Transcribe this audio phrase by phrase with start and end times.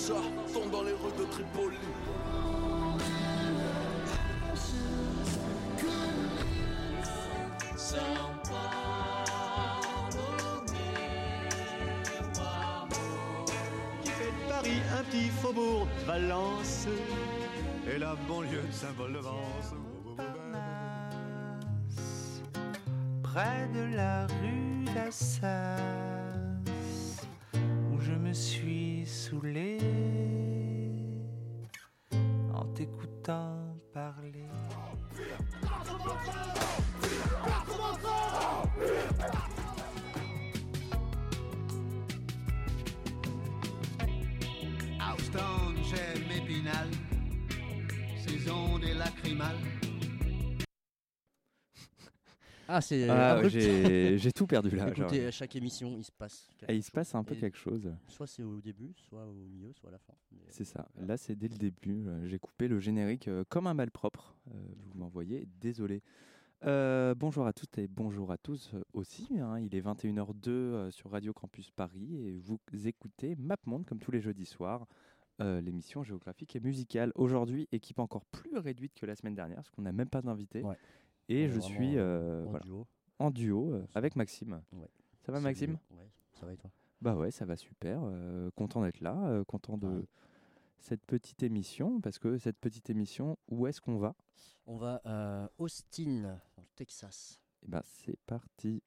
[0.00, 0.22] danseurs
[0.52, 1.76] tombent dans les rues de Tripoli.
[14.02, 16.86] qui fait de Paris un petit faubourg de Valence
[17.92, 19.74] et la banlieue de Saint-Paul-de-Vence.
[23.22, 25.78] Près de la rue d'Assas,
[27.92, 29.78] où je me suis saoulé
[32.80, 34.46] t'écoutant parler.
[44.98, 46.88] Houston, j'aime Épinal,
[48.16, 49.69] saison des lacrymales.
[52.72, 53.08] Ah, c'est.
[53.08, 53.50] Ah, abrupt.
[53.58, 54.88] j'ai tout perdu là.
[54.96, 56.48] Écoutez, à chaque émission, il se passe.
[56.68, 57.92] Et il se passe un peu quelque chose.
[58.06, 60.14] Soit c'est au début, soit au milieu, soit à la fin.
[60.32, 60.86] Euh, C'est ça.
[60.98, 62.06] Là, c'est dès le début.
[62.06, 64.36] Euh, J'ai coupé le générique euh, comme un malpropre.
[64.48, 64.52] Euh,
[64.92, 66.02] vous m'envoyez, désolé.
[66.66, 69.26] Euh, bonjour à toutes et bonjour à tous euh, aussi.
[69.40, 69.58] hein.
[69.58, 74.20] Il est 21h02 euh, sur Radio Campus Paris et vous écoutez MapMonde comme tous les
[74.20, 74.86] jeudis soirs.
[75.40, 77.12] euh, L'émission géographique et musicale.
[77.14, 80.62] Aujourd'hui, équipe encore plus réduite que la semaine dernière, parce qu'on n'a même pas d'invité.
[80.62, 80.76] Ouais.
[81.30, 82.86] Et je suis euh, euh, en voilà, duo.
[83.18, 84.60] en duo euh, avec Maxime.
[84.72, 84.88] Ouais.
[85.22, 85.40] Ça va.
[85.40, 85.78] Maxime
[86.32, 86.70] ça va et toi?
[87.00, 88.00] Bah ouais, ça va super.
[88.04, 90.06] euh, content d'être là, euh, content de Ouais.
[90.78, 92.00] cette petite émission.
[92.00, 94.14] Parce que cette petite émission, où est-ce qu'on va?
[94.66, 96.22] On va à Austin,
[96.56, 97.40] dans le Texas.
[97.62, 98.82] Eh ben, c'est parti.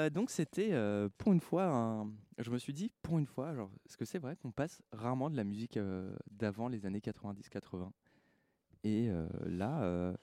[0.00, 1.64] Euh, donc, c'était euh, pour une fois.
[1.66, 4.82] un- Je me suis dit, pour une fois, genre, est-ce que c'est vrai qu'on passe
[4.92, 7.92] rarement de la musique euh, d'avant les années 90-80
[8.84, 9.10] Et
[9.46, 10.14] là,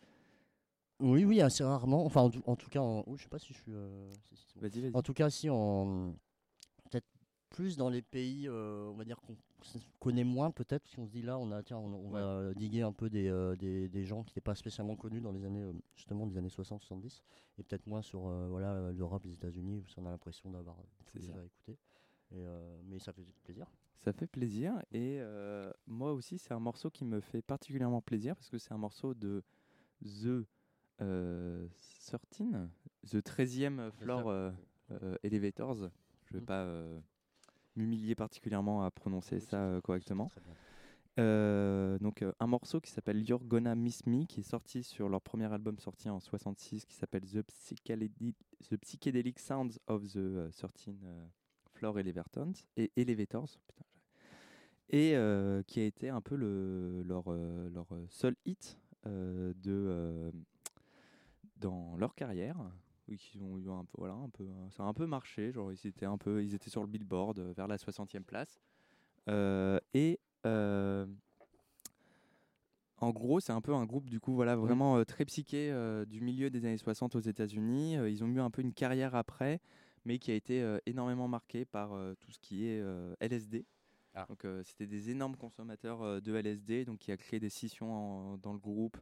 [0.99, 2.05] Oui, oui, assez rarement.
[2.05, 3.03] Enfin, en, tout- en tout cas, en...
[3.05, 3.71] oh, je sais pas si je suis.
[3.71, 4.91] euh, si- si- si- vas-y, vas-y.
[4.95, 6.15] En tout cas, si en
[7.57, 9.35] plus dans les pays, euh, on va dire qu'on
[9.99, 12.83] connaît moins peut-être, parce qu'on se dit là, on a tiens, on, on va diguer
[12.83, 15.63] un peu des, euh, des, des gens qui n'étaient pas spécialement connus dans les années
[15.63, 17.21] euh, justement des années 60-70,
[17.57, 20.77] et peut-être moins sur voilà l'Europe, les États-Unis, où on a l'impression d'avoir
[21.15, 21.79] déjà écouté.
[22.31, 22.45] Et,
[22.85, 23.65] mais ça fait plaisir.
[23.97, 24.73] Ça fait plaisir.
[24.91, 25.19] Et
[25.87, 29.15] moi aussi, c'est un morceau qui me fait particulièrement plaisir parce que c'est un morceau
[29.15, 29.43] de
[30.03, 30.45] The
[31.01, 31.67] euh,
[32.29, 32.69] 13,
[33.09, 34.51] The 13e Floor euh,
[34.91, 35.89] euh, Elevators.
[36.25, 36.45] Je vais Mm.
[36.45, 36.67] pas
[37.77, 40.29] m'humilier particulièrement à prononcer ça euh, correctement.
[41.19, 45.09] Euh, donc euh, un morceau qui s'appelle You're Gonna Miss Me qui est sorti sur
[45.09, 48.35] leur premier album sorti en 66 qui s'appelle The, Psychedelic-
[48.69, 51.25] The Psychedelic Sounds of the euh, 13 euh,
[51.73, 53.83] Floor Elevators et Elevators putain,
[54.89, 55.15] et
[55.67, 60.31] qui a été un peu le, leur, leur seul hit de
[61.57, 62.57] dans leur carrière
[63.07, 65.71] oui, qui ont eu un peu voilà un peu ça a un peu marché genre
[65.71, 68.59] ils étaient un peu ils étaient sur le Billboard euh, vers la 60e place
[69.29, 71.05] Euh, et euh,
[72.99, 76.03] en gros, c'est un peu un groupe du coup, voilà, vraiment euh, très psyché euh,
[76.05, 77.95] du milieu des années 60 aux États-Unis.
[77.97, 79.59] Euh, ils ont eu un peu une carrière après,
[80.03, 83.65] mais qui a été euh, énormément marquée par euh, tout ce qui est euh, LSD.
[84.15, 84.25] Ah.
[84.29, 87.93] Donc, euh, c'était des énormes consommateurs euh, de LSD, donc qui a créé des scissions
[87.93, 88.97] en- dans le groupe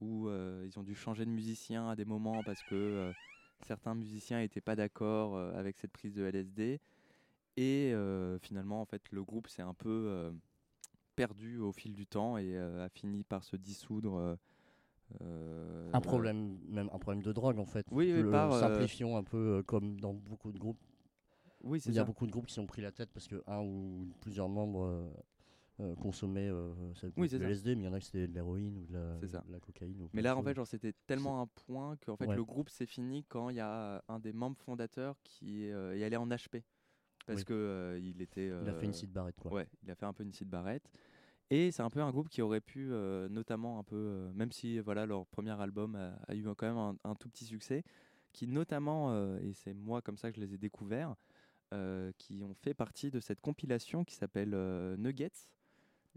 [0.00, 3.12] où euh, ils ont dû changer de musicien à des moments parce que euh,
[3.60, 6.80] certains musiciens n'étaient pas d'accord euh, avec cette prise de LSD.
[7.56, 10.30] Et euh, finalement, en fait, le groupe s'est un peu euh,
[11.16, 14.16] perdu au fil du temps et euh, a fini par se dissoudre.
[14.16, 14.36] euh,
[15.22, 17.86] euh, Un problème, même un problème de drogue en fait.
[17.92, 20.80] Oui, Le- par, euh, simplifions un peu euh, comme dans beaucoup de groupes.
[21.62, 23.42] Oui, c'est Il y a beaucoup de groupes qui sont pris la tête parce que
[23.46, 25.10] un ou plusieurs membres
[25.80, 27.44] euh, euh, consommaient euh, ça- Oui, c'est de.
[27.44, 29.44] LSD, mais il y en a qui c'était de l'héroïne ou de la, C'est ça.
[29.46, 30.00] de la cocaïne.
[30.02, 32.36] ou Mais là, en fait, genre, c'était tellement un point que en fait, Ouais.
[32.36, 36.04] le groupe s'est fini quand il y a un des membres fondateurs qui euh, est
[36.04, 36.62] allé en HP.
[37.26, 37.44] Parce Oui.
[37.46, 38.46] que euh, il était.
[38.48, 39.52] il a fait une euh, site barrette quoi.
[39.52, 40.88] Ouais, il a fait un peu une site barrette.
[41.50, 44.50] Et c'est un peu un groupe qui aurait pu, euh, notamment un peu, euh, même
[44.52, 47.82] si voilà leur premier album a, a eu quand même un, un tout petit succès,
[48.32, 51.14] qui notamment, euh, et c'est moi comme ça que je les ai découverts,
[51.72, 55.48] euh, qui ont fait partie de cette compilation qui s'appelle euh, Nuggets.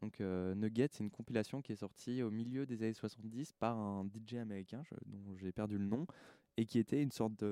[0.02, 3.78] Donc euh, Nuggets, c'est une compilation qui est sortie au milieu des années 70 par
[3.78, 6.06] un DJ américain dont j'ai perdu le nom,
[6.58, 7.44] et qui était une sorte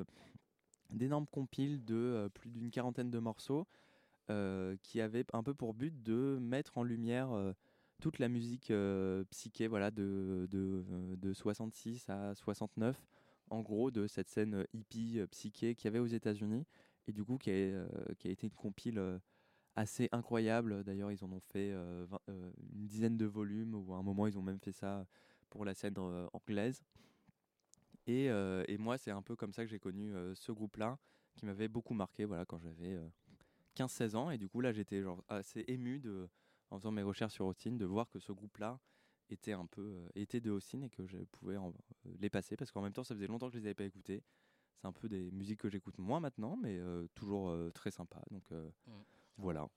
[0.92, 3.68] d'énorme compile de euh, plus d'une quarantaine de morceaux
[4.30, 7.30] euh, qui avait un peu pour but de mettre en lumière
[8.01, 8.74] toute la musique
[9.30, 13.00] psyché voilà, de, de, euh, de 66 à 69,
[13.50, 16.65] en gros de cette scène hippie psyché qu'il y avait aux États-Unis,
[17.07, 17.86] et du coup qui a,
[18.18, 19.19] qui a été une compile
[19.75, 20.83] assez incroyable.
[20.83, 24.27] D'ailleurs, ils en ont fait euh, euh, une dizaine de volumes, ou à un moment,
[24.27, 25.06] ils ont même fait ça
[25.50, 26.83] pour la scène euh, anglaise.
[28.07, 28.30] Et,
[28.77, 30.98] moi, c'est un peu comme ça que j'ai connu ce groupe-là,
[31.36, 33.07] qui m'avait beaucoup marqué voilà, quand j'avais euh,
[33.75, 34.30] 15-16 ans.
[34.31, 36.30] Et du coup, là, j'étais genre assez ému de,
[36.69, 38.80] en faisant mes recherches sur Austin, de voir que ce groupe-là
[39.31, 41.57] était un peu était de Austin et que je pouvais
[42.19, 44.24] les passer parce qu'en même temps, ça faisait longtemps que je les avais pas écoutés.
[44.75, 46.80] C'est un peu des musiques que j'écoute moins maintenant, mais
[47.16, 48.21] toujours très sympa.
[48.30, 48.92] Donc euh, Mm.
[49.38, 49.68] Voilà.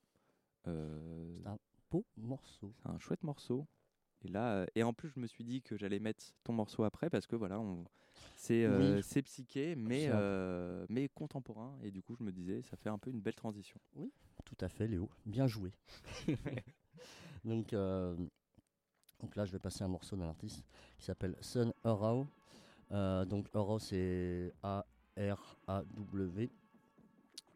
[0.66, 1.58] Euh, C'est un
[1.90, 2.72] beau morceau.
[2.82, 3.66] c'est un chouette morceau.
[4.22, 6.82] Et là, euh, et en plus, je me suis dit que j'allais mettre ton morceau
[6.84, 7.84] après parce que voilà, on-
[8.36, 9.02] c'est euh, Oui.
[9.04, 11.78] c'est psyché, mais, euh, mais contemporain.
[11.82, 13.78] Et du coup, je me disais, ça fait un peu une belle transition.
[14.44, 15.08] Tout à fait, Léo.
[15.24, 15.72] Bien joué.
[17.44, 18.16] donc, euh,
[19.20, 20.64] donc là, je vais passer un morceau d'un artiste
[20.98, 22.26] qui s'appelle Sun Arrow.
[22.90, 26.50] Donc Arrow, c'est A-R-A-W.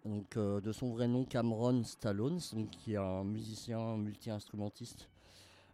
[0.04, 5.08] Donc, euh, de son vrai nom, Cameron Stallone, donc, qui est un musicien multi-instrumentiste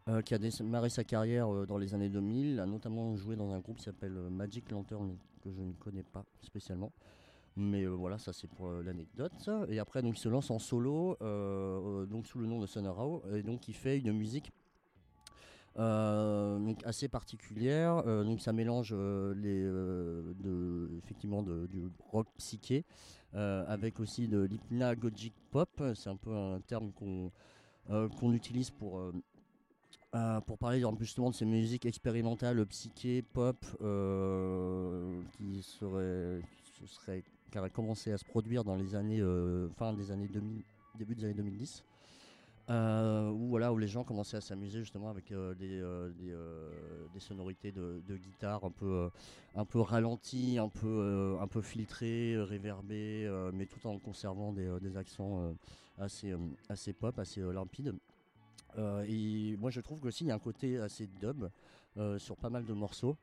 [0.09, 3.53] euh, qui a démarré sa carrière euh, dans les années 2000, a notamment joué dans
[3.53, 6.93] un groupe qui s'appelle Magic Lantern, que je ne connais pas spécialement.
[7.57, 9.51] Mais voilà, ça c'est pour l'anecdote.
[9.69, 11.17] Et après, donc, il se lance en solo,
[12.07, 14.53] donc sous le nom de Sonarao, et donc il fait une musique
[15.79, 18.02] donc assez particulière.
[18.07, 22.85] Euh, donc ça mélange euh, les, euh, effectivement du rock psyché
[23.35, 25.71] euh, avec aussi de l'hypnagogic pop.
[25.95, 27.31] C'est un peu un terme qu'on
[27.91, 29.12] euh, utilise pour euh,
[30.14, 36.87] euh, pour parler justement de ces musiques expérimentales psyché pop euh, qui seraient qui se
[36.87, 40.62] seraient qui commencé à se produire dans les années euh, fin des années 2000
[40.99, 41.85] début des années 2010
[42.71, 46.11] euh, où voilà où les gens commençaient à s'amuser justement avec euh, des, euh,
[47.15, 49.11] des, sonorités de, guitare un peu
[49.55, 55.55] un peu ralenties un peu un peu filtrées réverbées mais tout en conservant des, accents
[55.99, 56.35] assez
[56.69, 57.95] assez pop assez limpides
[58.77, 61.49] et moi je trouve qu'aussi il y a un côté assez dub
[62.19, 63.17] sur pas mal de morceaux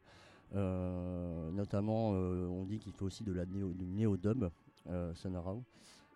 [0.53, 4.49] notamment on dit qu'il fait aussi de la néo, du néo dub
[5.13, 5.63] Sonarao.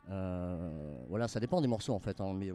[0.09, 2.51] Euh, voilà ça dépend des morceaux en fait hein, mais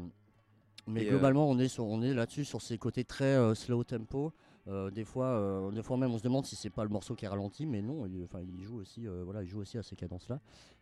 [0.87, 3.55] mais Et, euh, globalement, on est, sur, on est là-dessus sur ces côtés très euh,
[3.55, 4.33] slow tempo.
[4.67, 7.15] Euh, des fois, euh, des fois même, on se demande si c'est pas le morceau
[7.15, 8.07] qui est ralenti, mais non.
[8.07, 10.41] Il, enfin, il joue aussi, euh, voilà, il joue aussi à ces cadences-là.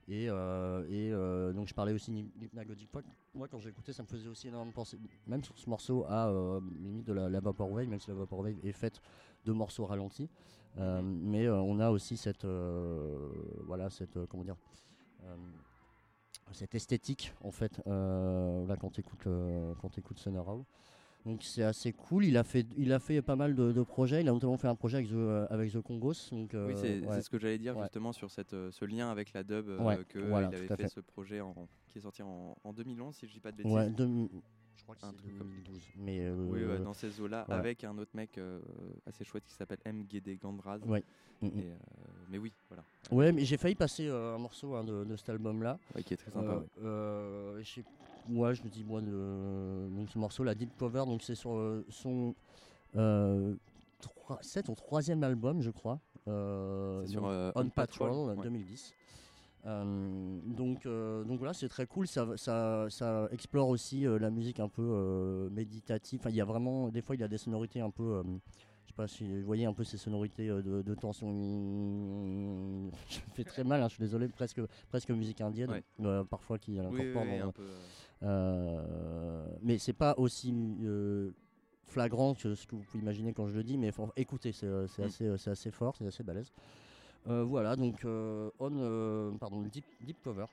[0.09, 1.11] Et, et
[1.55, 3.05] donc, je parlais aussi d'Hypnagogic Pop.
[3.35, 6.61] Moi, quand j'ai écouté, ça me faisait aussi énormément penser, même sur ce morceau, à
[6.81, 9.01] limite de la, la Vaporwave, même si la Vaporwave est faite
[9.45, 10.29] de morceaux ralentis.
[10.77, 12.45] Mais on a aussi cette,
[13.65, 14.57] voilà, cette, comment dire.
[16.49, 19.29] Euh, cette esthétique en fait euh, là quand tu écoutes
[19.81, 20.65] quand écoutes Sonarau.
[21.25, 22.25] Donc c'est assez cool.
[22.25, 24.23] Il a fait il a fait pas mal de, de projets.
[24.23, 26.31] Il a notamment fait un projet avec The, euh, avec The Congos.
[26.33, 27.23] Donc, euh, Oui, c'est ouais.
[27.23, 27.83] ce que j'allais dire Ouais.
[27.85, 30.67] justement sur cette, euh, ce lien avec la dub, euh, Ouais, que voilà, il avait
[30.67, 30.89] fait, fait.
[30.89, 31.55] ce projet en,
[31.89, 33.73] qui est sorti en, en 2011, si je dis pas de bêtises.
[34.83, 35.81] Je crois que Un c'est truc comme- 2012.
[35.97, 37.55] Mais euh, Oui, ouais, dans ces eaux-là, ouais.
[37.55, 38.59] avec un autre mec euh,
[39.07, 40.03] assez chouette qui s'appelle M.
[40.03, 40.81] Guédé Gandraz.
[40.85, 41.05] Ouais.
[41.41, 41.59] Mm, mm.
[41.61, 41.77] Et, euh,
[42.29, 42.83] mais oui, voilà.
[43.13, 45.79] Ouais, mais j'ai failli passer un morceau hein, de, de cet album-là.
[45.95, 46.63] Ouais, qui est très sympa.
[48.29, 51.83] Moi, je me dis, moi, de, donc ce morceau, la Deep Cover, donc c'est sur
[51.89, 52.35] son
[54.41, 56.01] c'est son troisième album, je crois.
[56.27, 57.25] C'est sur
[57.55, 58.43] On Patrol, ouais.
[58.43, 58.95] 2010.
[59.65, 62.07] Euh, donc, euh, donc voilà, c'est très cool.
[62.09, 66.21] Ça, ça, ça explore aussi euh, la musique un peu méditative.
[66.21, 68.23] Enfin, il y a vraiment, des fois, il y a des sonorités un peu.
[68.85, 71.31] je sais pas si vous voyez un peu ces sonorités de, de tension.
[73.09, 75.85] Je fais très mal, hein, je suis désolé, presque, presque musique indienne, Ouais.
[76.01, 77.67] euh, parfois qui Oui, oui, incorpore oui, un peu,
[78.23, 80.53] euh, mais c'est pas aussi
[80.83, 81.31] euh,
[81.87, 85.03] flagrant que ce que vous pouvez imaginer quand je le dis, mais écoutez, c'est Mm.
[85.05, 86.53] assez, c'est assez fort, c'est assez balèze.
[87.29, 90.47] Euh, voilà, donc euh, on, euh, pardon, deep, deep cover.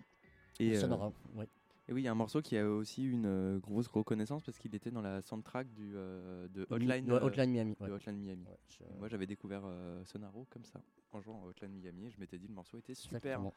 [0.60, 1.48] Et, Sonora, ouais.
[1.88, 4.58] et oui, il y a un morceau qui a aussi une euh, grosse reconnaissance parce
[4.60, 7.08] qu'il était dans la soundtrack du, euh, de Hotline, Miami.
[7.08, 7.22] de ouais.
[7.24, 8.44] Hotline Miami.
[8.46, 10.82] Ouais, je- Moi, j'avais découvert euh, Sonaro comme ça,
[11.14, 12.08] en jouant à Hotline Miami.
[12.08, 13.18] Et je m'étais dit, le morceau était super.
[13.18, 13.54] Exactement.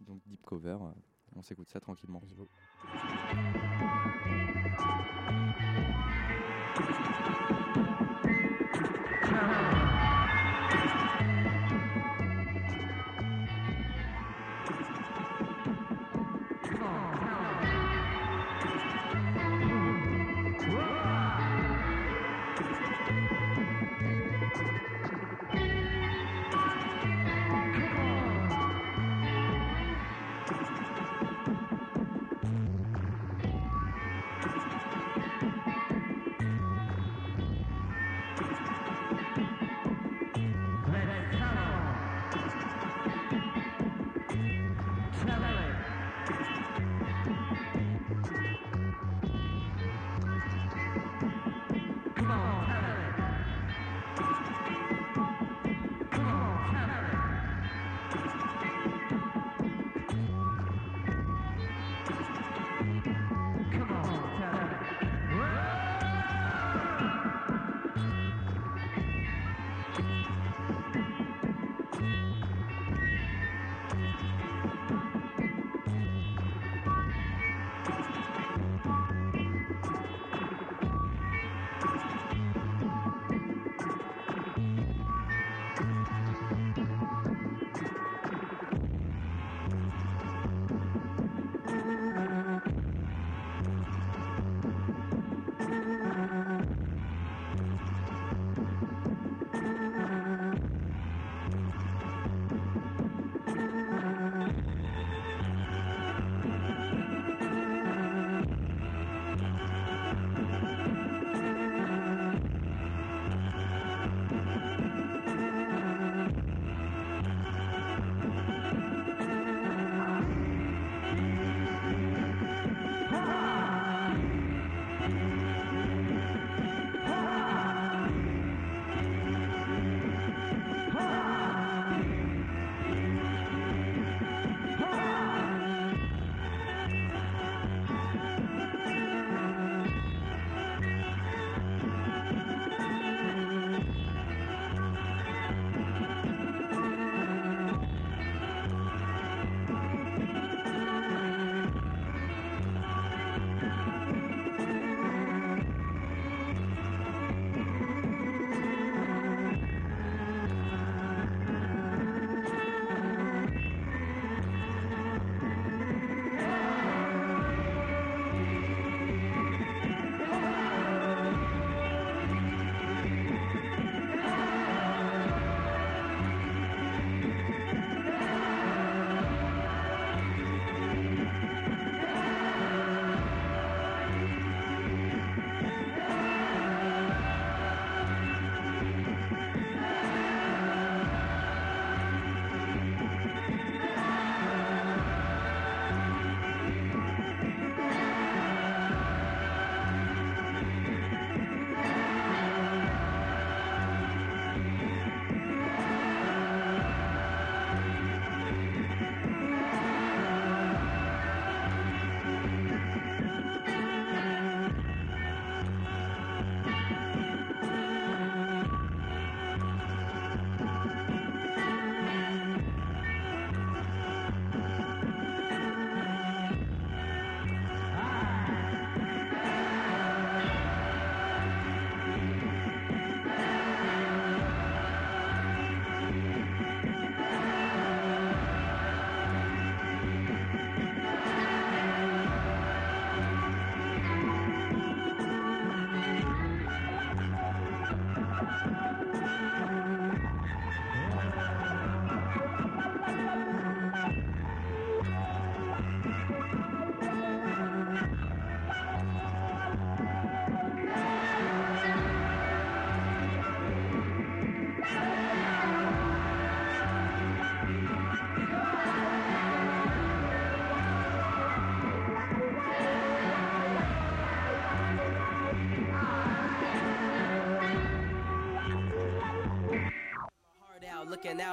[0.00, 0.76] Donc, deep cover,
[1.34, 2.20] on s'écoute ça tranquillement.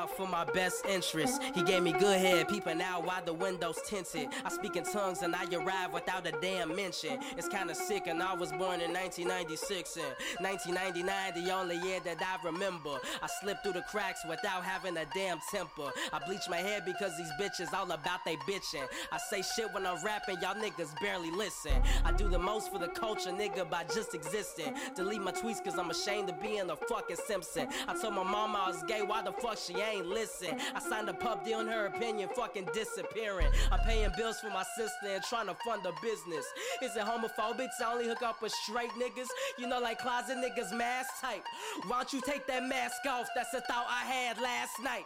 [0.03, 1.41] Out for my best interest.
[1.55, 4.27] He gave me good head, peeping out while the windows tinted.
[4.43, 7.19] I speak in tongues and I arrive without a damn mention.
[7.37, 9.97] It's kinda sick, and I was born in 1996.
[9.97, 12.99] And 1999, the only year that I remember.
[13.21, 15.89] I slipped through the cracks without having a damn temper.
[16.11, 18.87] I bleach my hair because these bitches all about they bitching.
[19.11, 21.81] I say shit when I'm rapping, y'all niggas barely listen.
[22.03, 24.73] I do the most for the culture, nigga, by just existing.
[24.95, 27.69] Delete my tweets cause I'm ashamed of being a fucking Simpson.
[27.87, 30.57] I told my mama I was gay, why the fuck she ain't listen?
[30.75, 33.47] I signed a pub deal in her opinion, fucking disappearing.
[33.71, 36.45] I'm paying bills for my sister and trying to fund a business.
[36.81, 39.27] Is it homophobic to only hook up with straight niggas?
[39.57, 41.43] You know, like closet niggas mask type.
[41.87, 43.27] Why don't you take that mask off?
[43.35, 45.05] That's a thought I had last night.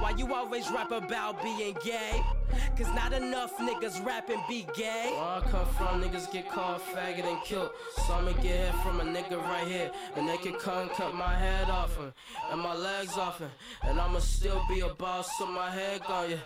[0.00, 2.22] Why you always rap about being gay?
[2.76, 5.10] Cause not enough niggas rap and be gay.
[5.12, 7.70] Where I come from, niggas get called faggot and killed.
[8.06, 9.90] So I'ma get hit from a nigga right here.
[10.16, 12.12] And they can come cut my head off him
[12.50, 13.40] and my legs off.
[13.82, 16.36] And I'ma still be a boss, so my head gone, yeah.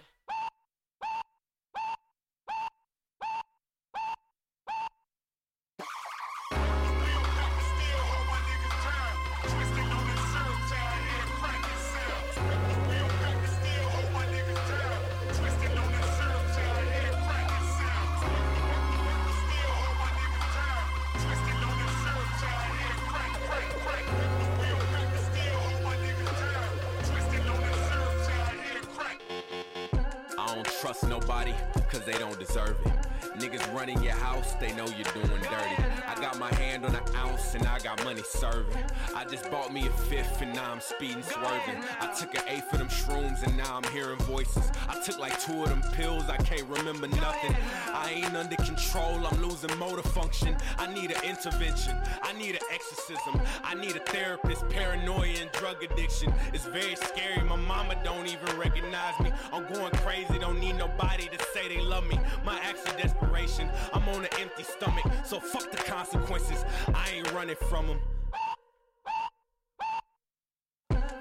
[31.33, 31.55] Nobody,
[31.91, 33.02] cause they don't deserve it.
[33.43, 35.83] Niggas running your house, they know you're doing dirty.
[36.07, 38.85] I got my hand on an ounce and I got money serving.
[39.17, 41.83] I just bought me a fifth and now I'm speeding, swerving.
[42.01, 44.71] I took an eighth of them shrooms and now I'm hearing voices.
[44.89, 47.57] I took like two of them pills, I can't remember nothing.
[47.93, 50.57] I ain't under control, I'm losing motor function.
[50.79, 53.41] I need an intervention, I need an exorcism.
[53.65, 56.33] I need a therapist, paranoia and drug addiction.
[56.53, 59.33] It's very scary, my mama don't even recognize me.
[59.53, 62.21] I'm going crazy, don't need nobody to say they love me.
[62.45, 62.97] My acts of
[63.33, 66.65] desperation, I'm on an empty stomach, so fuck the consequences.
[66.95, 68.01] I ain't running from them.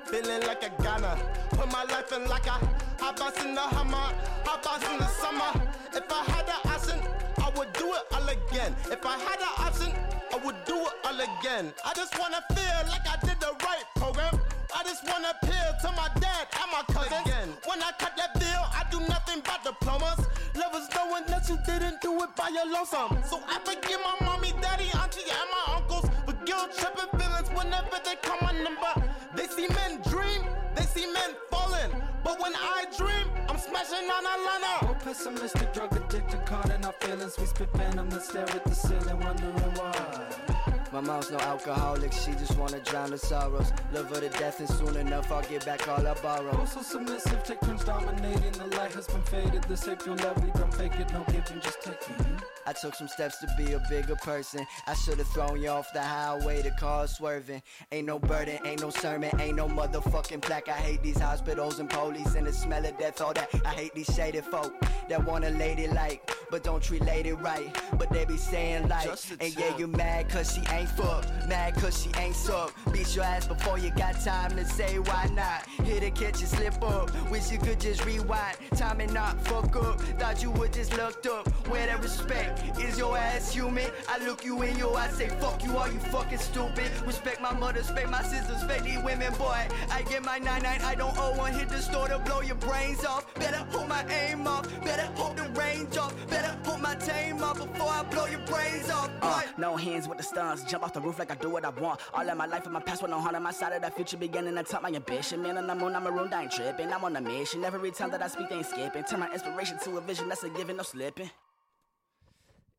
[0.06, 1.18] Feeling like a Ghana.
[1.52, 2.60] Put my life in like a
[3.00, 4.14] hot box in the Hummer,
[4.46, 5.70] hot box in the summer.
[5.94, 7.00] If I had an option,
[7.38, 8.76] I would do it all again.
[8.92, 9.94] If I had an option,
[10.34, 11.74] I would do it all again.
[11.86, 14.41] I just wanna feel like I did the right program.
[14.74, 17.22] I just wanna appeal to my dad and my cousin.
[17.26, 17.50] Again.
[17.66, 20.26] When I cut that bill, I do nothing but diplomas.
[20.56, 23.18] Lovers knowing that you didn't do it by your lonesome.
[23.28, 27.98] So I forgive my mommy, daddy, auntie, and my uncles for guilt tripping feelings whenever
[28.06, 28.94] they call my number.
[29.36, 30.44] They see men dream,
[30.76, 31.92] they see men falling.
[32.24, 34.88] But when I dream, I'm smashing on a liner.
[34.88, 37.38] More pessimistic, drug addicted, caught in our feelings.
[37.38, 40.81] We spit venom that stare at the ceiling, wondering why.
[40.92, 43.72] My mom's no alcoholic, she just wanna drown the sorrows.
[43.94, 46.52] Love her to death, and soon enough I'll get back all I borrow.
[46.58, 48.52] Also submissive, take turns dominating.
[48.52, 49.64] The light has been faded.
[49.64, 52.42] This April lovely, don't fake it, no giving, just taking.
[52.66, 54.66] I took some steps to be a bigger person.
[54.88, 57.62] I should've thrown you off the highway, the car swerving.
[57.92, 60.70] Ain't no burden, ain't no sermon, ain't no motherfucking plaque.
[60.70, 63.50] I hate these hospitals and police and the smell of death, all that.
[63.66, 64.74] I hate these shaded folk
[65.10, 67.76] that want a lady like, but don't treat lady right.
[67.98, 72.02] But they be saying like, and yeah, you mad cause she ain't fuck, mad cause
[72.02, 72.74] she ain't suck.
[72.92, 75.66] Beat your ass before you got time to say why not.
[75.86, 78.58] Hit a catch you slip up, wish you could just rewind.
[78.76, 81.48] Time and not fuck up, thought you would just looked up.
[81.68, 83.90] Where that respect, is your ass human?
[84.08, 86.92] I look you in your eyes, say fuck you, are you fucking stupid?
[87.06, 89.68] Respect my mother, respect my sisters, fake these women, boy.
[89.92, 93.06] I get my 99, I don't owe one, hit the store to blow your brains
[93.06, 93.34] off.
[93.36, 97.58] Better hold my aim off, better hold the range off, better hold my tame off
[97.58, 99.28] before I blow your brains off, boy.
[99.28, 100.64] Uh, no hands with the stunts.
[100.64, 102.00] Jump off the roof like I do what I want.
[102.14, 103.92] All of my life and my past with no heart on my side of the
[103.92, 105.42] future beginning to top my ambition.
[105.42, 106.92] Man on the moon, I'm marooned, I ain't tripping.
[106.92, 107.64] I'm on a mission.
[107.64, 109.04] Every time that I speak, they ain't skipping.
[109.04, 111.30] Turn my inspiration to a vision, that's a given, no slipping.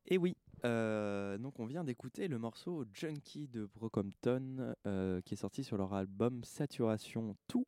[0.07, 0.35] Et oui,
[0.65, 5.77] euh, donc on vient d'écouter le morceau Junkie de Brockhampton euh, qui est sorti sur
[5.77, 7.59] leur album Saturation 2,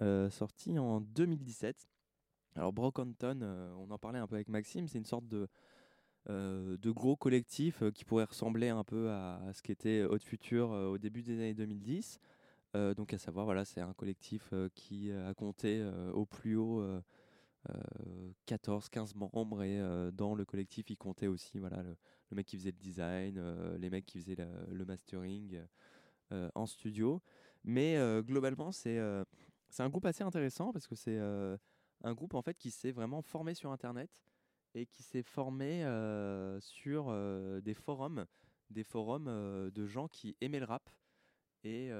[0.00, 1.88] euh, sorti en 2017.
[2.56, 5.48] Alors Brockhampton, euh, on en parlait un peu avec Maxime, c'est une sorte de,
[6.90, 11.34] gros collectif qui pourrait ressembler un peu à, ce qu'était Hot Future au début des
[11.34, 12.18] années 2010.
[12.76, 16.82] Euh, donc à savoir, voilà, c'est un collectif qui a compté au plus haut
[17.70, 21.96] euh, 14-15 membres et euh, dans le collectif il comptait aussi voilà, le,
[22.30, 24.36] mec qui faisait le design, euh, les mecs qui faisaient
[24.68, 25.60] le mastering
[26.30, 27.22] en studio.
[27.64, 29.00] Mais globalement c'est
[29.70, 33.22] c'est un groupe assez intéressant parce que c'est un groupe en fait qui s'est vraiment
[33.22, 34.10] formé sur internet
[34.74, 35.82] et qui s'est formé
[36.60, 37.12] sur
[37.62, 38.26] des forums,
[38.70, 40.90] des forums de gens qui aimaient le rap
[41.64, 41.90] Et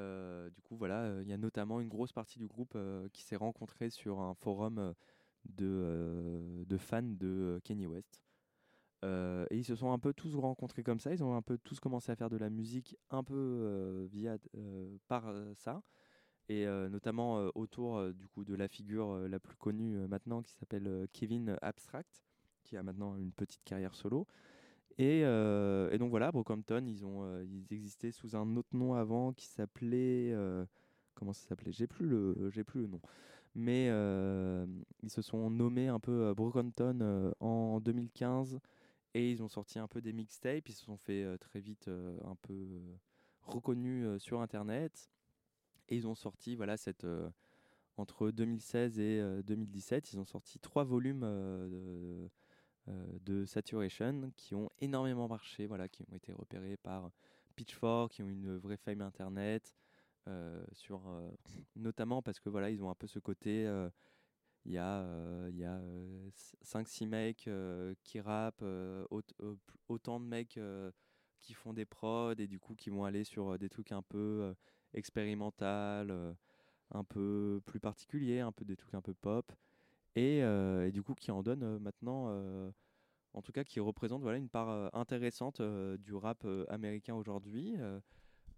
[0.53, 2.79] du coup, voilà, il y a notamment une grosse partie du groupe
[3.13, 4.95] qui s'est rencontrée sur un forum
[5.49, 8.23] de, euh, de fans de euh, Kanye West.
[9.05, 11.13] Euh, et ils se sont un peu tous rencontrés comme ça.
[11.13, 14.39] Ils ont un peu tous commencé à faire de la musique un peu via
[15.07, 15.83] par ça,
[16.49, 21.57] et notamment autour du coup de la figure la plus connue maintenant qui s'appelle Kevin
[21.63, 22.25] Abstract,
[22.65, 24.27] qui a maintenant une petite carrière solo.
[24.99, 30.35] Et, donc voilà, Brockhampton, ils ont ils existaient sous un autre nom avant qui s'appelait
[31.15, 31.71] comment ça s'appelait?
[31.71, 33.01] J'ai plus j'ai plus le nom.
[33.61, 34.65] Mais euh,
[35.03, 38.61] ils se sont nommés un peu euh, Brockhampton euh, en 2015
[39.15, 40.69] et ils ont sorti un peu des mixtapes.
[40.69, 41.91] Ils se sont fait très vite
[42.25, 42.81] un peu
[43.43, 45.11] reconnus sur internet
[45.89, 47.05] et ils ont sorti voilà cette
[47.97, 52.31] entre 2016 et euh, 2017, ils ont sorti trois volumes de,
[52.87, 57.11] de Saturation qui ont énormément marché, voilà, qui ont été repérés par
[57.57, 59.75] Pitchfork, qui ont une vraie fame internet,
[60.73, 61.31] sur, euh,
[61.77, 63.67] notamment parce que voilà, ils ont un peu ce côté.
[63.67, 63.91] euh,
[64.65, 65.81] il y a, euh, y a
[66.63, 67.49] 5-6 mecs
[68.05, 68.65] qui rappent,
[69.89, 70.61] autant de mecs
[71.41, 74.55] qui font des prods et du coup qui vont aller sur des trucs un peu
[74.95, 76.37] expérimental,
[76.91, 79.53] un peu plus particuliers, un peu des trucs un peu pop,
[80.17, 80.43] et,
[80.93, 82.29] du coup qui en donnent euh, maintenant,
[83.33, 87.77] en tout cas qui représentent voilà, une part intéressante du rap américain aujourd'hui.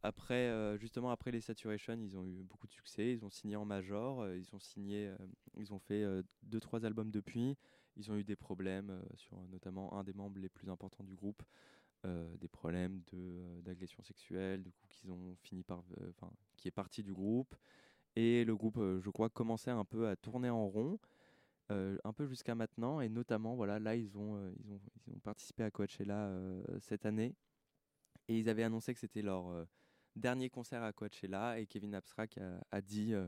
[0.03, 3.57] Après, euh, justement après les Saturation, ils ont eu beaucoup de succès, ils ont signé
[3.57, 5.17] en major, euh, ils ont signé, euh,
[5.59, 6.05] ils ont fait
[6.43, 7.57] deux trois albums depuis.
[7.97, 11.43] Ils ont eu des problèmes sur notamment un des membres les plus importants du groupe,
[12.05, 17.03] des problèmes de d'agression sexuelle, du coup qu'ils ont fini par, enfin, qui est parti
[17.03, 17.55] du groupe.
[18.17, 20.99] Et le groupe, je crois, commençait un peu à tourner en rond,
[21.69, 23.01] un peu jusqu'à maintenant.
[23.01, 26.33] Et notamment, voilà, là, ils ont, ils ont, ils ont participé à Coachella
[26.79, 27.35] cette année.
[28.29, 29.67] Et ils avaient annoncé que c'était leur
[30.17, 31.59] dernier concert à Coachella.
[31.59, 33.27] Et Kevin Abstract a, dit euh,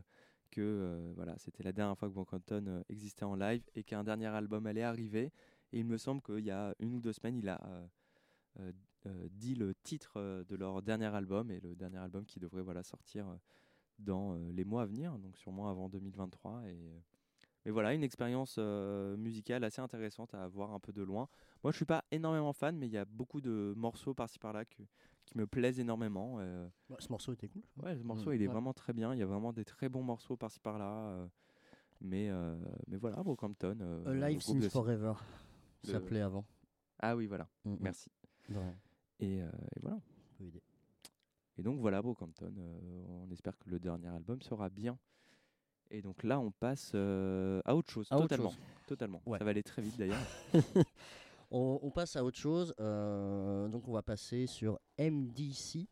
[0.51, 4.05] que euh, voilà, c'était la dernière fois que Brockhampton euh, existait en live et qu'un
[4.05, 5.33] dernier album allait arriver.
[5.73, 7.61] Il me semble qu'il y a une ou deux semaines, il a
[9.31, 13.39] dit le titre de leur dernier album et le dernier album qui devrait voilà, sortir
[13.99, 16.69] dans les mois à venir, donc sûrement avant 2023.
[16.69, 16.93] Et,
[17.65, 21.29] mais voilà, une expérience euh, musicale assez intéressante à voir un peu de loin.
[21.63, 24.65] Moi, je suis pas énormément fan, mais il y a beaucoup de morceaux par-ci par-là
[24.65, 24.83] que-
[25.27, 26.37] qui me plaisent énormément.
[26.41, 26.67] euh.
[26.91, 27.63] Ouais, ce morceau était cool.
[27.83, 28.35] Ouais, le morceau, Mm.
[28.35, 28.53] il est Ouais.
[28.53, 29.15] vraiment très bien.
[29.15, 30.91] Il y a vraiment des très bons morceaux par-ci par-là.
[31.09, 31.27] euh,
[32.01, 32.57] mais, euh,
[32.89, 34.03] mais voilà, Brockhampton.
[34.07, 35.13] A Live Since de- Forever,
[35.85, 36.45] ça s'appelait avant.
[36.99, 37.49] Ah oui, voilà.
[37.65, 37.79] Mm, mm.
[37.81, 38.11] Merci.
[38.49, 38.57] De.
[39.21, 39.45] Et, et
[39.81, 40.01] voilà.
[41.59, 42.53] Et donc voilà, Brockhampton.
[43.09, 44.99] on espère que le dernier album sera bien.
[45.95, 48.09] Et donc là, on passe euh, à autre chose.
[48.11, 48.51] À autre totalement.
[48.51, 48.59] chose.
[48.87, 49.23] Totalement.
[49.27, 49.39] Ouais.
[49.39, 50.19] Ça va aller très vite d'ailleurs.
[51.51, 52.75] on, on passe à autre chose.
[52.81, 55.87] euh, donc on va passer sur MDC.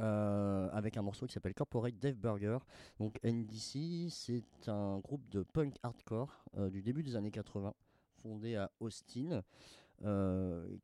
[0.00, 2.58] euh, avec un morceau qui s'appelle Corporate Death Burger.
[2.98, 7.72] Donc MDC, c'est un groupe de punk hardcore du début des années 80,
[8.22, 9.42] fondé à Austin,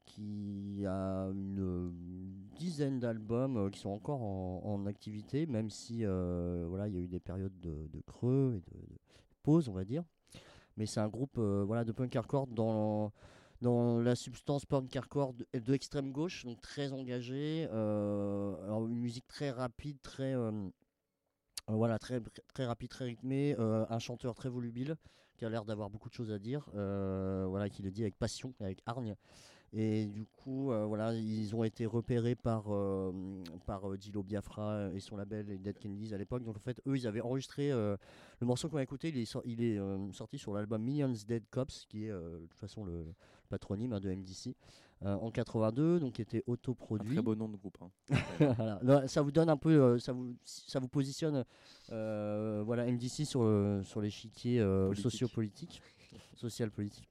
[0.04, 1.92] qui a une
[2.56, 7.00] dizaine d'albums euh, qui sont encore en, activité, même si euh, voilà, il y a
[7.00, 8.98] eu des périodes de, creux et de, de
[9.42, 10.04] pauses, on va dire.
[10.76, 13.12] Mais c'est un groupe euh, voilà, de punk hardcore dans,
[13.60, 19.26] dans la substance punk hardcore de, de extrême gauche, donc très engagé, euh, une musique
[19.26, 20.50] très rapide, très euh,
[21.70, 22.20] euh, voilà, très,
[22.52, 24.96] très rapide, très rythmé, euh, un chanteur très volubile
[25.36, 28.16] qui a l'air d'avoir beaucoup de choses à dire, euh, voilà, qui le dit avec
[28.16, 29.16] passion et avec hargne.
[29.76, 33.12] Et du coup, euh, voilà, ils ont été repérés par, euh,
[33.66, 36.44] par Dilo Biafra et son label Dead Kennedys à l'époque.
[36.44, 37.98] Donc en fait, eux, ils avaient enregistré le
[38.42, 39.08] morceau qu'on a écouté.
[39.08, 43.04] Il est, sorti sur l'album Millions Dead Cops, qui est de toute façon le
[43.48, 44.54] patronyme hein, de MDC,
[45.04, 47.14] euh, en 82, donc qui était Un autoproduit.
[47.14, 47.78] très beau nom de groupe.
[47.82, 47.90] hein.
[48.56, 48.80] Voilà.
[48.82, 51.44] Non, ça vous donne un peu, euh, ça vous, ça vous positionne,
[51.92, 55.02] euh, voilà, MDC sur, le- sur l'échiquier euh, Politique.
[55.10, 55.82] sociopolitique,
[56.34, 57.08] social politique.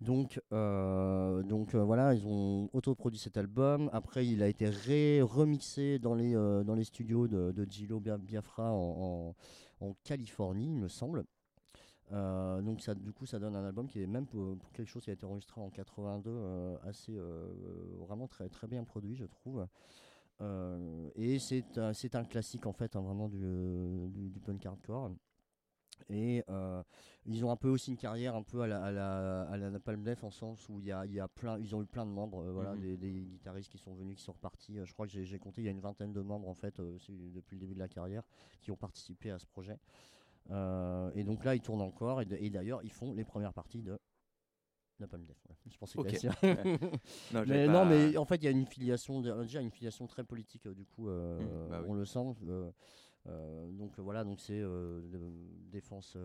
[0.00, 3.88] Donc, euh, donc euh, voilà, ils ont autoproduit cet album.
[3.92, 8.00] Après, il a été ré remixé dans les, euh, dans les studios de, de Gilo
[8.00, 9.34] Bia- Biafra en,
[9.80, 11.24] en, en Californie, il me semble.
[12.12, 14.88] Euh, donc ça, du coup, ça donne un album qui est même pour, pour quelque
[14.88, 17.48] chose qui a été enregistré en 82, euh, assez euh,
[17.98, 19.66] vraiment très très bien produit, je trouve.
[21.16, 25.10] Et c'est un, c'est un classique en fait, hein, vraiment du, du, du punk hardcore.
[26.10, 26.44] Et
[27.26, 29.70] ils ont un peu aussi une carrière un peu à la, à la, à la
[29.70, 31.86] Napalm Death en sens où il y a, il y a plein, ils ont eu
[31.86, 32.80] plein de membres, voilà, Mhm.
[32.80, 34.78] des, des guitaristes qui sont venus, qui sont repartis.
[34.84, 36.80] Je crois que j'ai j'ai compté, il y a une vingtaine de membres en fait
[36.80, 38.22] depuis le début de la carrière
[38.60, 39.78] qui ont participé à ce projet.
[40.50, 43.82] Euh, et donc là, ils tournent encore et, et d'ailleurs, ils font les premières parties
[43.82, 43.98] de
[45.00, 45.58] Napalm Death, voilà.
[45.66, 46.06] Je pensais Ok.
[46.10, 46.78] que t'allais Ouais.
[46.78, 46.90] dire.
[47.32, 50.06] Non, mais non, pas- mais en fait, il y a une filiation, déjà une filiation
[50.06, 51.86] très politique, euh, du coup, euh, Mm, bah oui.
[51.88, 52.34] on le sent.
[53.26, 55.00] euh, donc euh, voilà, donc c'est euh,
[55.72, 56.16] défense,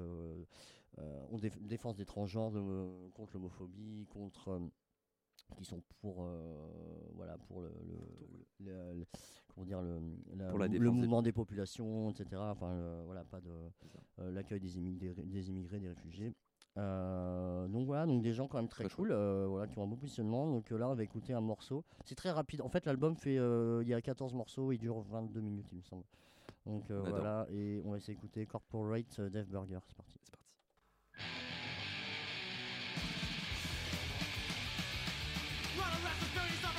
[0.98, 4.60] on déf- défense des transgenres, de- contre l'homophobie, contre
[5.58, 6.28] qui sont pour
[7.16, 7.72] voilà pour le,
[8.60, 9.06] le- le-
[9.60, 10.00] comment dire le,
[10.38, 13.50] la- Pour la le des- mouvement des populations etc enfin euh, voilà pas de
[14.20, 16.34] euh, l'accueil des immigrés des immigrés des réfugiés.
[16.78, 19.84] Euh, donc voilà donc des gens quand même très, Très cool euh, voilà qui ont
[19.84, 20.48] un bon positionnement.
[20.48, 21.84] Donc là on va écouter un morceau.
[22.06, 22.62] C'est très rapide.
[22.62, 25.78] En fait l'album fait euh, il y a 14 morceaux il dure 22 minutes il
[25.80, 26.04] me semble.
[26.66, 29.80] Donc euh, voilà et on va essayer d'écouter Corporate euh, Death Burger.
[29.88, 30.20] C'est parti.
[30.24, 30.46] C'est parti.
[35.78, 36.79] Run arrest the 30s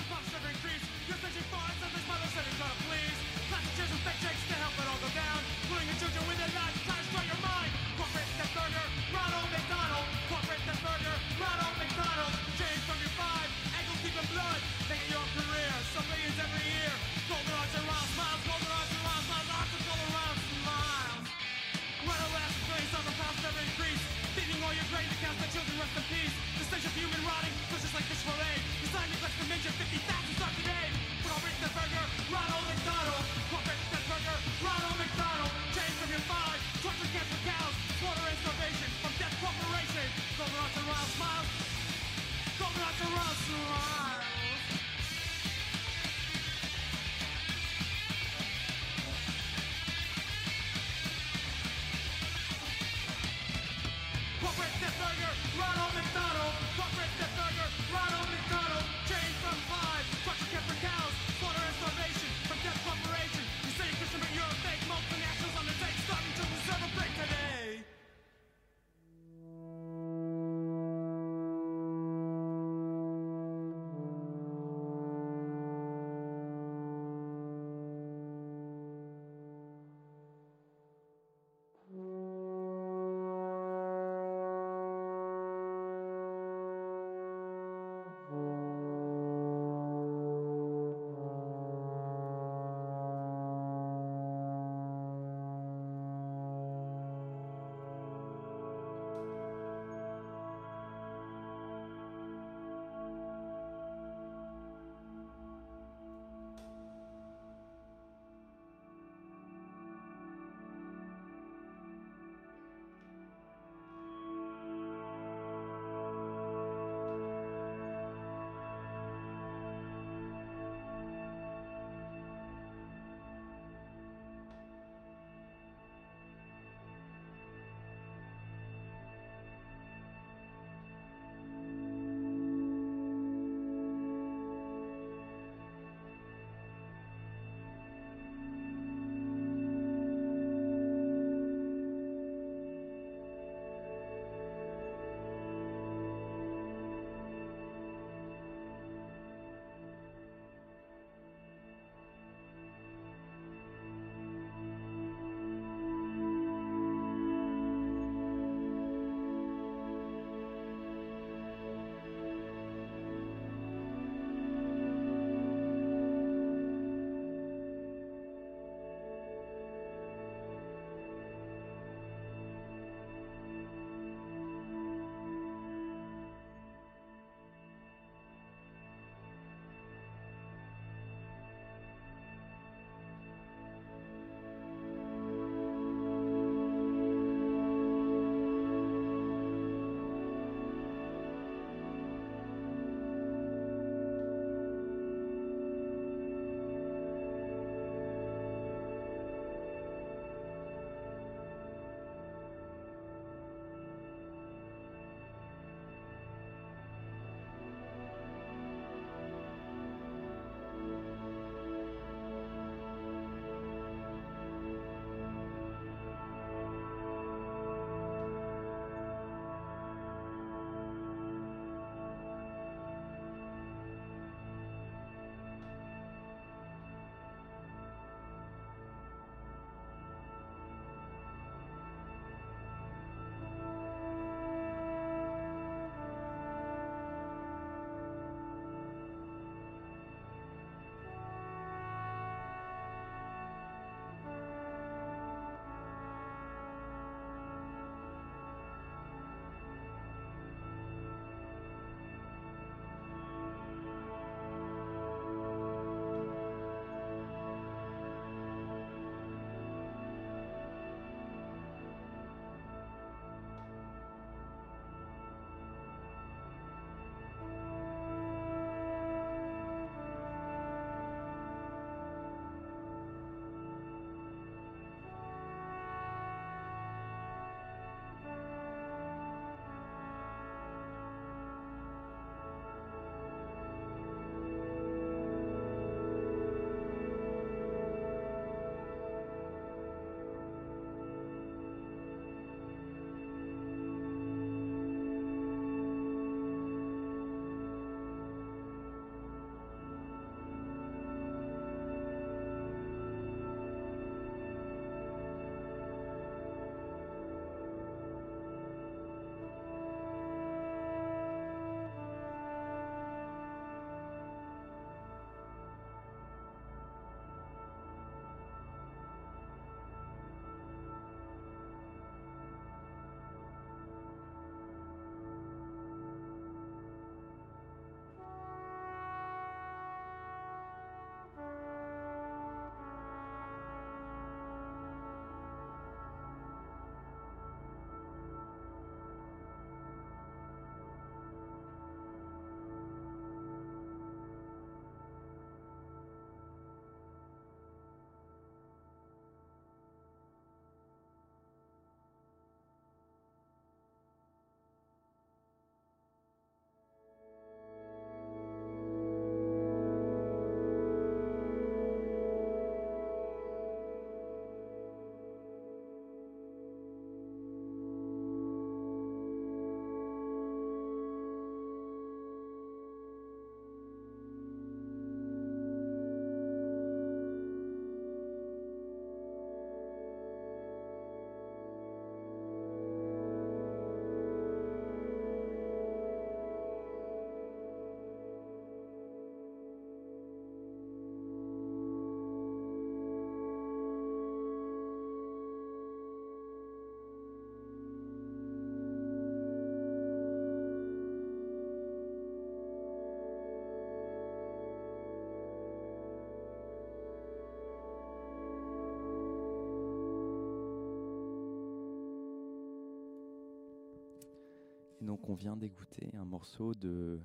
[415.00, 417.18] Et donc on vient d'écouter un morceau de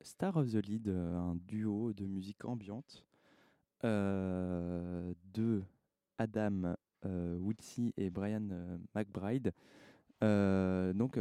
[0.00, 3.04] Star of the Lead, euh, un duo de musique ambiante
[3.84, 5.62] euh, de
[6.18, 7.52] Adam euh,
[7.96, 9.52] et Brian euh, McBride.
[10.20, 11.18] Donc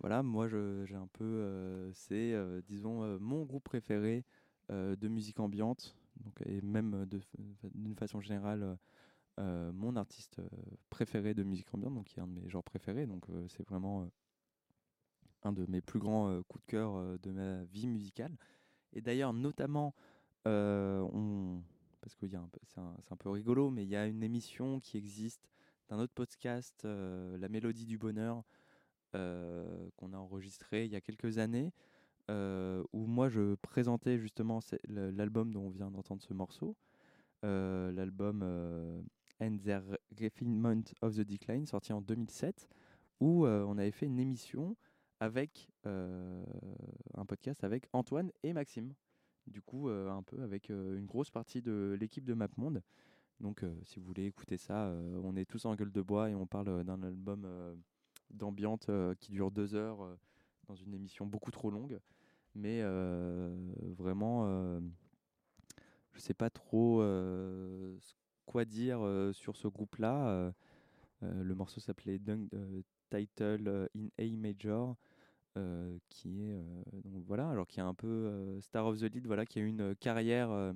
[0.00, 2.34] voilà, moi j'ai un peu, c'est
[2.66, 4.24] disons mon groupe préféré
[4.68, 7.06] de musique ambiante, donc et même
[7.74, 8.76] d'une façon générale
[9.38, 10.48] mon artiste euh,
[10.90, 13.66] préféré de musique ambiante, donc qui est un de mes genres préférés, donc euh, c'est
[13.66, 14.06] vraiment euh,
[15.42, 18.36] un de mes plus grands euh, coups de cœur euh, de ma vie musicale.
[18.92, 19.94] Et d'ailleurs, notamment,
[20.46, 21.62] euh, on,
[22.00, 25.48] parce que c'est un, peu- rigolo, mais il y a une émission qui existe
[25.88, 28.44] d'un autre podcast, euh, La Mélodie du Bonheur,
[29.14, 31.72] euh, qu'on a enregistré il y a quelques années,
[32.30, 36.76] euh, où moi je présentais justement l'album dont on vient d'entendre ce morceau,
[37.44, 39.00] euh, l'album euh,
[39.42, 39.82] And the
[40.20, 42.68] Refinement of the Decline, sorti en 2007,
[43.20, 44.76] où euh, on avait fait une émission
[45.18, 46.44] avec euh,
[47.14, 48.94] un podcast avec Antoine et Maxime.
[49.48, 52.82] Du coup, euh, un peu avec une grosse partie de l'équipe de MapMonde.
[53.40, 56.46] Donc, si vous voulez écouter ça, on est tous en gueule de bois et on
[56.46, 57.44] parle d'un album
[58.30, 60.16] d'ambiante euh, qui dure deux heures
[60.68, 61.98] dans une émission beaucoup trop longue.
[62.54, 62.82] Mais
[63.98, 64.46] vraiment,
[66.12, 68.14] je sais pas trop euh, ce-
[68.46, 69.00] quoi dire
[69.32, 70.52] sur ce groupe-là.
[71.20, 72.20] Le morceau s'appelait
[73.10, 74.96] Title in A Major.
[76.08, 76.64] qui est
[77.04, 79.94] donc voilà alors qui est un peu Star of the Lead voilà qui a une
[79.96, 80.72] carrière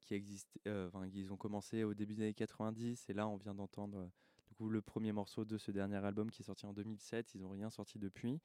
[0.00, 3.54] qui existe enfin ils ont commencé au début des années 90 et là on vient
[3.54, 4.10] d'entendre
[4.46, 7.44] du coup le premier morceau de ce dernier album qui est sorti en 2007 ils
[7.44, 8.40] ont rien sorti depuis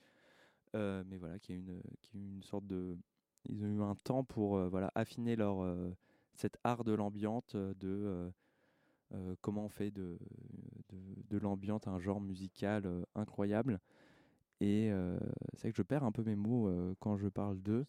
[0.73, 2.97] mais voilà qui est une qui est une sorte de
[3.49, 5.61] ils ont eu un temps pour voilà affiner leur
[6.35, 8.29] cet art de l'ambiante euh, de euh,
[9.13, 10.17] euh, comment on fait de,
[10.89, 10.97] de,
[11.29, 13.79] de l'ambiante un genre musical incroyable.
[14.61, 14.89] Et
[15.53, 17.85] c'est vrai que je perds un peu mes mots quand je parle d'eux.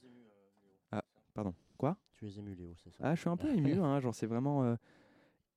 [0.91, 1.55] Ah pardon.
[1.79, 1.97] Quoi?
[2.13, 3.05] Tu es ému, Léo, c'est ça?
[3.07, 4.77] Ah je suis un peu ému hein, genre c'est vraiment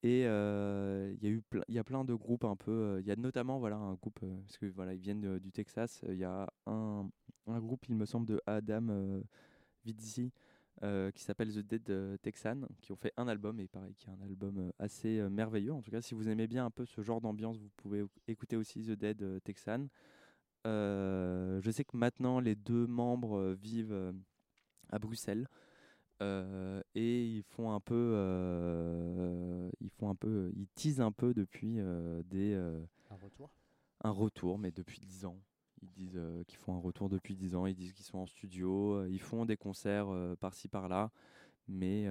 [0.03, 3.01] et euh, il y a eu il y a plein de groupes un peu euh,
[3.01, 5.51] il y a notamment voilà un groupe euh, parce que voilà ils viennent de- du
[5.51, 7.09] Texas il y a un,
[7.47, 9.21] un groupe il me semble de Adam
[9.85, 10.31] Vizzi
[10.84, 14.07] euh, qui s'appelle The Dead euh, Texan qui ont fait un album et pareil qui
[14.07, 15.73] est un album euh, assez euh, merveilleux.
[15.73, 18.55] En tout cas si vous aimez bien un peu ce genre d'ambiance vous pouvez écouter
[18.55, 19.88] aussi The Dead Texan.
[20.65, 24.13] Je sais que maintenant les deux membres vivent
[24.89, 25.47] à Bruxelles.
[26.21, 31.34] Euh, et ils font un peu, euh, ils font un peu, ils teasent un peu
[31.34, 33.51] depuis euh, des Un retour?
[34.03, 35.38] un retour, mais depuis 10 ans.
[35.82, 37.65] Ils disent euh, qu'ils font un retour depuis 10 ans.
[37.65, 38.95] Ils disent qu'ils sont en studio.
[38.95, 41.11] euh, Ils font des concerts euh, par-ci par-là.
[41.69, 42.07] Mais,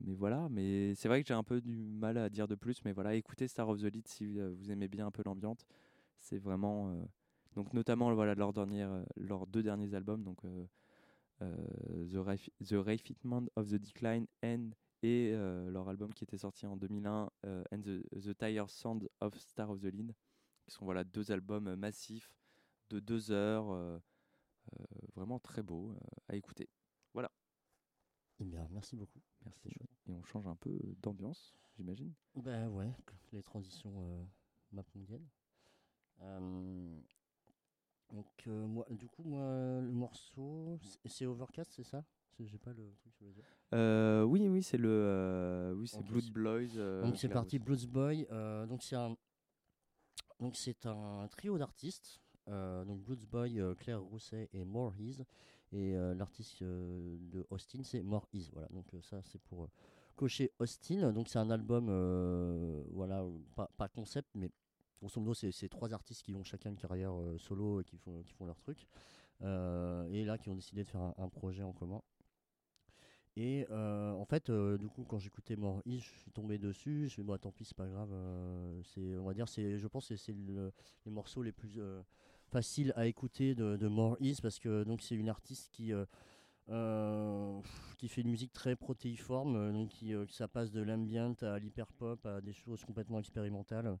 [0.00, 0.48] mais voilà.
[0.50, 2.84] Mais c'est vrai que j'ai un peu du mal à dire de plus.
[2.84, 5.64] Mais voilà, écoutez Star of the Lead si vous aimez bien un peu l'ambiance.
[6.18, 6.92] C'est vraiment.
[7.54, 8.52] donc, notamment, voilà, leurs,
[9.16, 10.24] leurs deux derniers albums.
[10.24, 10.38] Donc,
[11.38, 11.46] The,
[12.68, 14.70] The Refitment of the Decline and
[15.02, 15.32] et
[15.68, 19.70] leur album qui était sorti en 2001 euh, and the, the Tire Sound of Star
[19.70, 20.14] of the Lead
[20.64, 22.30] qui sont voilà deux albums massifs
[22.90, 23.98] de deux heures euh,
[24.78, 24.84] euh,
[25.14, 26.68] vraiment très beaux euh, à écouter
[27.14, 27.30] voilà
[28.40, 29.20] Eh bien, merci beaucoup.
[29.44, 29.68] merci
[30.06, 32.92] et on change un peu d'ambiance j'imagine Ben ouais,
[33.32, 34.24] les transitions euh,
[34.72, 35.26] mapmondiennes.
[36.20, 37.00] Euh,
[38.10, 42.04] donc, euh, moi, du coup, moi, le morceau, c'est- Overcast, c'est ça?
[42.40, 44.24] J'ai pas le truc sur les yeux.
[44.26, 47.58] Oui oui c'est le oui c'est Blood Boys donc c'est parti.
[47.58, 48.26] Blues Boy.
[48.66, 49.16] donc c'est un,
[50.40, 52.20] donc c'est un trio d'artistes.
[52.50, 55.22] Euh, donc Blues Boy, euh, Claire Rousset et More Is.
[55.72, 58.50] Et euh, l'artiste de Austin, c'est More Is.
[58.52, 58.68] Voilà.
[58.70, 59.68] Donc ça, c'est pour
[60.16, 61.12] cocher Austin.
[61.12, 61.86] Donc c'est un album,
[62.92, 63.24] voilà,
[63.54, 64.50] pas, pas concept, mais
[65.00, 68.32] grosso modo, c'est trois artistes qui ont chacun une carrière solo et qui font, qui
[68.32, 68.86] font leur truc.
[69.42, 72.02] Et là, qui ont décidé de faire un, projet en commun.
[73.36, 76.98] Et en fait, du coup, quand j'écoutais More je suis tombé dessus.
[76.98, 78.10] Je me suis dit, bah, tant pis, c'est pas grave.
[78.12, 80.72] on va dire, je pense que c'est le-
[81.06, 81.78] les morceaux les plus
[82.50, 86.04] faciles à écouter de, de More Is parce que donc c'est une artiste qui euh,
[86.68, 87.60] euh,
[87.98, 92.24] qui fait une musique très protéiforme, euh, donc qui, ça passe de l'ambient à l'hyperpop
[92.26, 93.98] à des choses complètement expérimentales.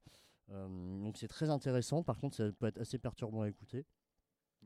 [0.48, 2.02] Donc c'est très intéressant.
[2.02, 3.86] Par contre, ça peut être assez perturbant à écouter.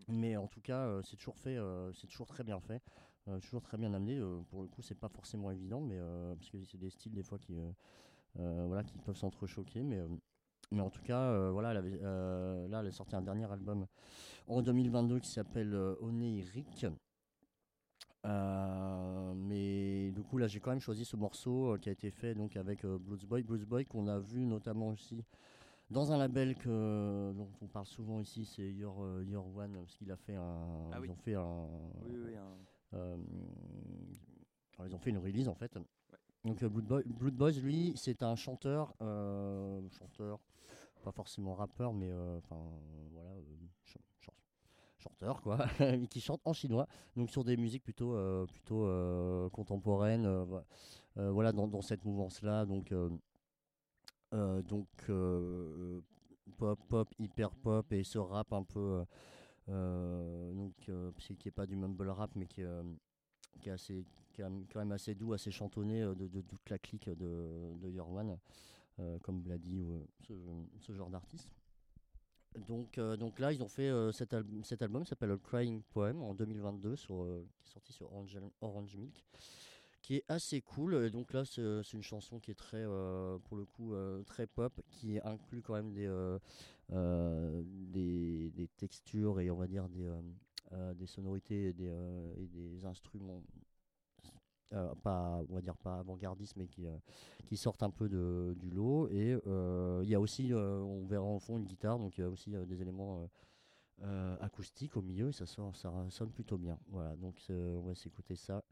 [0.08, 1.58] Mais en tout cas, c'est toujours fait,
[1.92, 2.82] c'est toujours très bien fait,
[3.42, 4.18] toujours très bien amené.
[4.48, 5.98] pour le coup, c'est pas forcément évident, mais
[6.36, 7.54] parce que c'est des styles des fois qui,
[8.34, 9.82] voilà, qui peuvent s'entrechoquer.
[9.82, 10.00] Mais,
[10.74, 13.50] mais en tout cas, euh, voilà, elle avait, euh, là, elle a sorti un dernier
[13.50, 13.86] album
[14.48, 16.86] en 2022 qui s'appelle euh, Oniric.
[18.26, 22.10] Euh, mais du coup, là, j'ai quand même choisi ce morceau euh, qui a été
[22.10, 25.22] fait donc avec euh, Blues Boy, Blues Boy qu'on a vu notamment aussi
[25.90, 30.10] dans un label que, dont on parle souvent ici, c'est Your, Your One, parce qu'il
[30.10, 30.90] a fait un.
[30.92, 31.08] Ah oui.
[31.08, 31.68] Ils ont fait un.
[32.06, 32.98] Oui, oui, un-
[34.76, 35.76] alors, ils ont fait une release en fait.
[36.44, 38.94] Donc Blood, Boy- Blood Boys, lui, c'est un chanteur,
[39.98, 40.40] chanteur,
[41.04, 42.56] pas forcément rappeur, mais euh, enfin
[43.12, 43.42] voilà, euh,
[43.84, 44.34] ch- ch-
[44.98, 46.86] chanteur quoi, mais qui chante en chinois,
[47.16, 48.88] donc sur des musiques plutôt euh, plutôt
[49.52, 50.62] contemporaines, vo-
[51.16, 53.10] voilà dans, dans cette mouvance-là, donc euh,
[54.32, 56.00] euh, donc euh,
[56.58, 59.04] pop pop hyper pop et ce rap un peu
[59.68, 60.74] donc
[61.38, 62.68] qui est pas du mumble rap mais qui est,
[63.60, 64.04] qui est assez
[64.36, 68.10] quand même assez doux assez chantonné de, toute la clique de, de Your
[69.00, 69.98] Euh, comme l'a dit euh,
[70.78, 71.50] ce, genre d'artiste
[72.68, 76.34] donc, euh, donc là, ils ont fait cet, al- cet album s'appelle Crying Poem en
[76.34, 78.12] 2022, sur, euh, qui est sorti sur
[78.60, 79.24] Orange, Milk,
[80.02, 80.94] qui est assez cool.
[81.04, 82.84] Et donc là, c'est une chanson qui est très,
[83.42, 83.92] pour le coup,
[84.26, 86.38] très pop, qui inclut quand même des,
[88.52, 90.08] des, textures et on va dire des,
[90.94, 91.92] des sonorités et des,
[92.38, 93.42] et des instruments.
[94.74, 96.96] Euh, pas, on va dire pas avant-gardistes, mais qui, euh,
[97.46, 99.08] qui sortent un peu de, du lot.
[99.08, 102.24] Et euh, il y a aussi, on verra en fond une guitare, donc il y
[102.24, 103.28] a aussi des éléments
[104.40, 106.78] acoustiques au milieu, et ça, sort, ça sonne plutôt bien.
[106.88, 108.62] Voilà, donc on va s'écouter ça.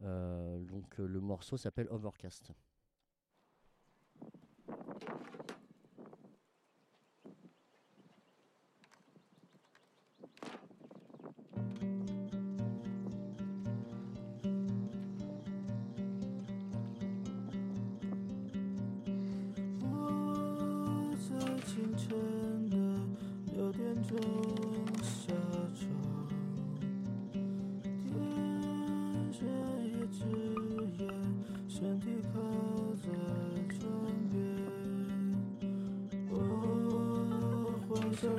[0.00, 2.52] Donc le morceau s'appelle Overcast.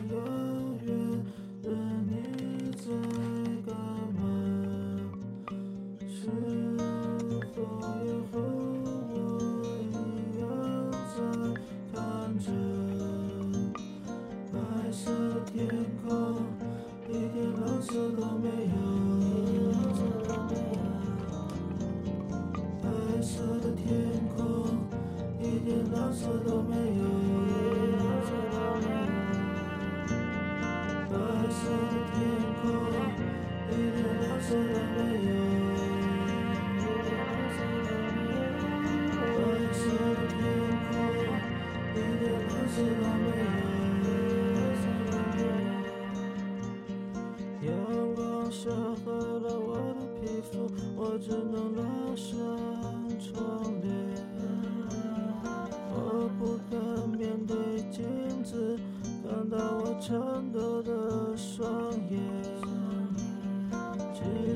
[0.10, 0.37] love.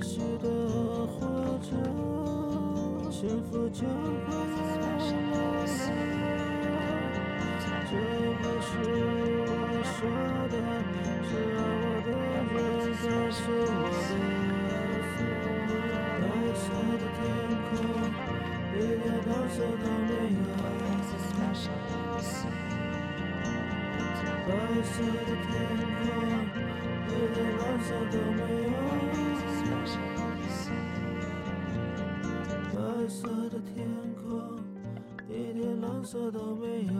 [0.02, 0.49] 继续的
[1.06, 1.14] 活
[1.62, 1.70] 着，
[3.12, 3.86] 幸福就会
[4.26, 4.82] 来。
[7.60, 7.64] 这
[8.41, 8.70] 不是
[9.45, 9.45] 我
[9.86, 9.93] 说
[10.49, 10.56] 的，
[11.30, 12.49] 是爱我的人
[12.97, 14.02] 告诉我的。
[16.18, 16.24] 白
[16.58, 16.66] 色
[16.97, 17.22] 的天
[17.70, 17.72] 空，
[18.74, 20.49] 一点蓝色都没有。
[24.47, 24.49] 白
[24.82, 25.54] 色的天
[26.02, 26.04] 空，
[27.06, 28.74] 一点蓝色都没有。
[32.73, 33.88] 白色的天
[34.21, 34.59] 空，
[35.27, 36.91] 一点蓝色都没有。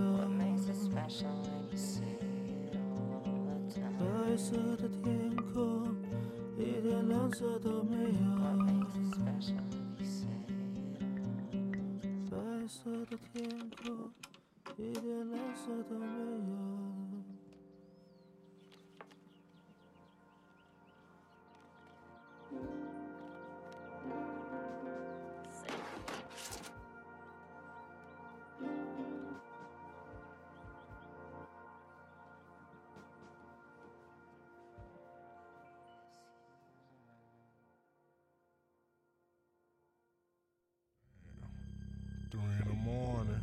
[42.32, 43.42] Three in the morning,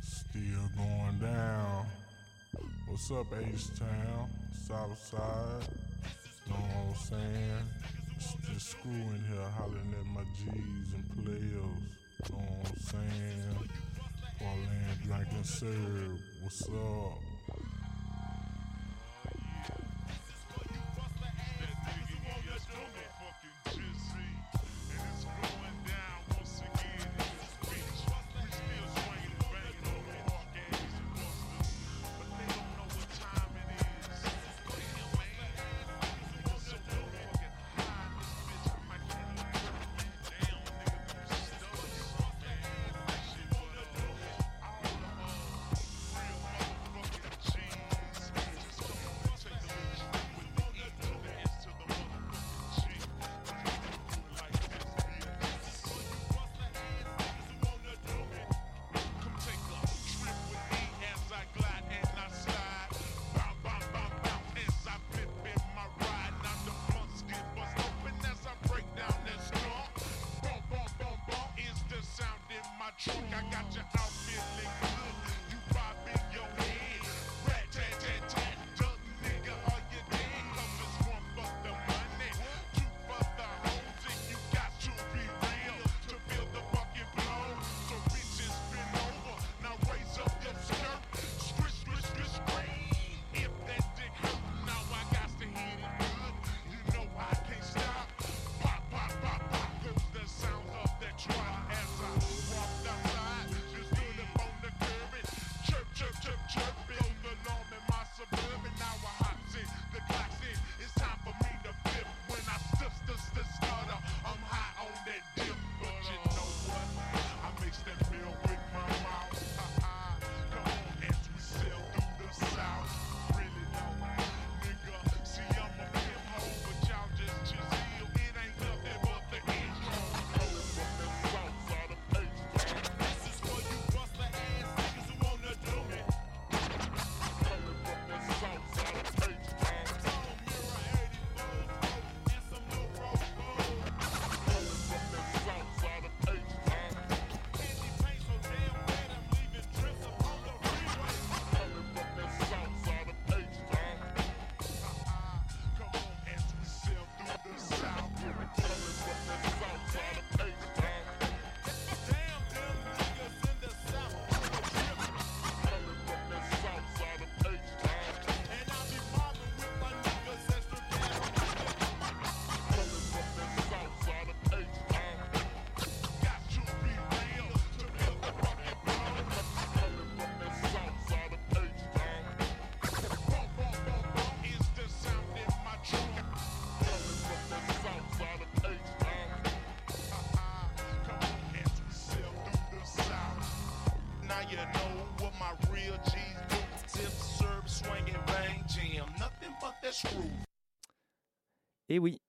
[0.00, 1.86] still going down.
[2.88, 4.30] What's up, H Town,
[4.66, 5.68] South Side?
[6.48, 7.64] Know what I'm saying?
[8.50, 12.30] Just screwing here hollering at my G's and players.
[12.30, 13.68] Know what I'm saying?
[14.38, 16.20] Parlaing, drinking syrup.
[16.42, 17.23] What's up?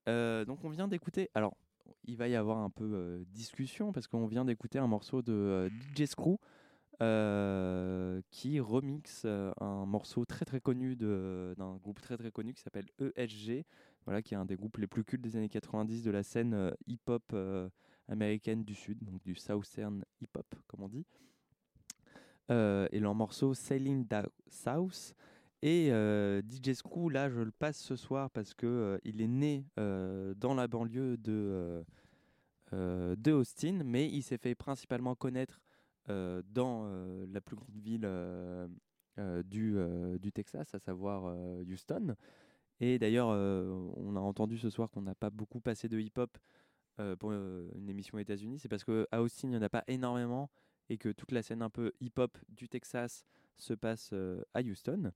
[0.08, 1.30] Euh, donc on vient d'écouter.
[1.34, 1.56] Alors,
[2.04, 5.32] il va y avoir un peu euh, discussion parce qu'on vient d'écouter un morceau de
[5.32, 6.38] euh, DJ Screw
[8.30, 13.66] qui remixe un morceau très très connu d'un groupe très très connu qui s'appelle ESG,
[14.06, 16.72] voilà, qui est un des groupes les plus cultes des années 90 de la scène
[16.86, 17.36] hip-hop
[18.08, 21.04] américaine du Sud, donc du Southern hip-hop, comme on dit.
[22.48, 24.06] Et leur morceau Sailing
[24.48, 25.14] South.
[25.62, 29.64] Et DJ Screw, là, je le passe ce soir parce que euh, il est né
[29.76, 31.84] dans la banlieue de,
[32.72, 35.60] de Austin, mais il s'est fait principalement connaître
[36.08, 36.88] dans
[37.28, 38.08] la plus grande ville
[39.44, 39.76] du,
[40.20, 41.34] du Texas, à savoir
[41.66, 42.14] Houston.
[42.80, 46.36] Et d'ailleurs, on a entendu ce soir qu'on n'a pas beaucoup passé de hip-hop
[47.18, 48.58] pour une émission aux États-Unis.
[48.58, 50.50] C'est parce qu'à Austin, il n'y en a pas énormément
[50.88, 53.24] et que toute la scène un peu hip-hop du Texas
[53.56, 54.12] se passe
[54.54, 55.12] à Houston.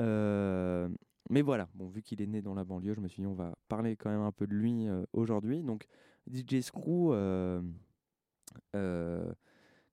[0.00, 0.88] Euh,
[1.30, 3.34] mais voilà, bon, vu qu'il est né dans la banlieue, je me suis dit on
[3.34, 5.62] va parler quand même un peu de lui euh, aujourd'hui.
[5.62, 5.86] Donc
[6.30, 7.62] DJ Screw, euh,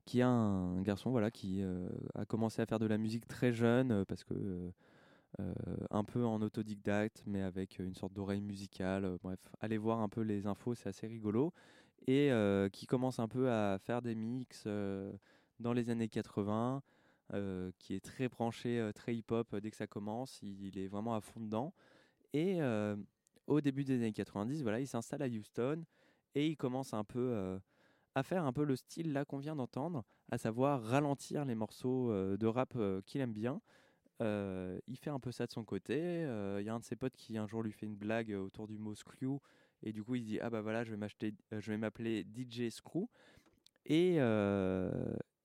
[0.06, 1.64] qui est un garçon voilà, qui
[2.16, 4.72] a commencé à faire de la musique très jeune parce que
[5.92, 9.18] un peu en autodidacte, mais avec une sorte d'oreille musicale.
[9.22, 11.54] bref, allez voir un peu les infos, c'est assez rigolo.
[12.08, 12.32] Et
[12.74, 14.68] qui commence un peu à faire des mix
[15.60, 16.82] dans les années 80,
[17.34, 20.40] euh, qui est très branché, euh, très hip-hop euh, dès que ça commence.
[20.42, 21.74] Il, est vraiment à fond dedans.
[22.34, 22.60] Et
[23.48, 25.84] au début des années 90, voilà, il s'installe à Houston
[26.36, 27.60] et il commence un peu
[28.14, 32.14] à faire un peu le style là qu'on vient d'entendre, à savoir ralentir les morceaux
[32.14, 32.78] de rap
[33.08, 33.62] qu'il aime bien.
[34.20, 35.98] Il fait un peu ça de son côté.
[36.60, 38.68] Il y a un de ses potes qui un jour lui fait une blague autour
[38.68, 39.40] du mot screw
[39.82, 43.08] et du coup il dit ah bah voilà je vais m'appeler DJ Screw
[43.88, 44.20] et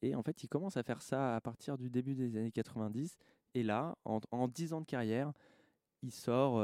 [0.05, 3.17] et en fait il commence à faire ça à partir du début des années 90
[3.55, 5.33] et là en, en 10 ans de carrière
[6.03, 6.55] il sort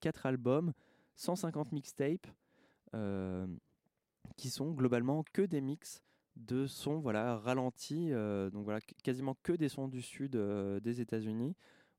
[0.00, 0.72] 4 albums,
[1.16, 2.26] 150 mixtapes
[2.94, 3.46] euh,
[4.36, 6.02] qui sont globalement que des mix
[6.36, 10.80] de sons voilà ralentis euh, donc voilà qu- quasiment que des sons du sud euh,
[10.80, 11.54] des États-Unis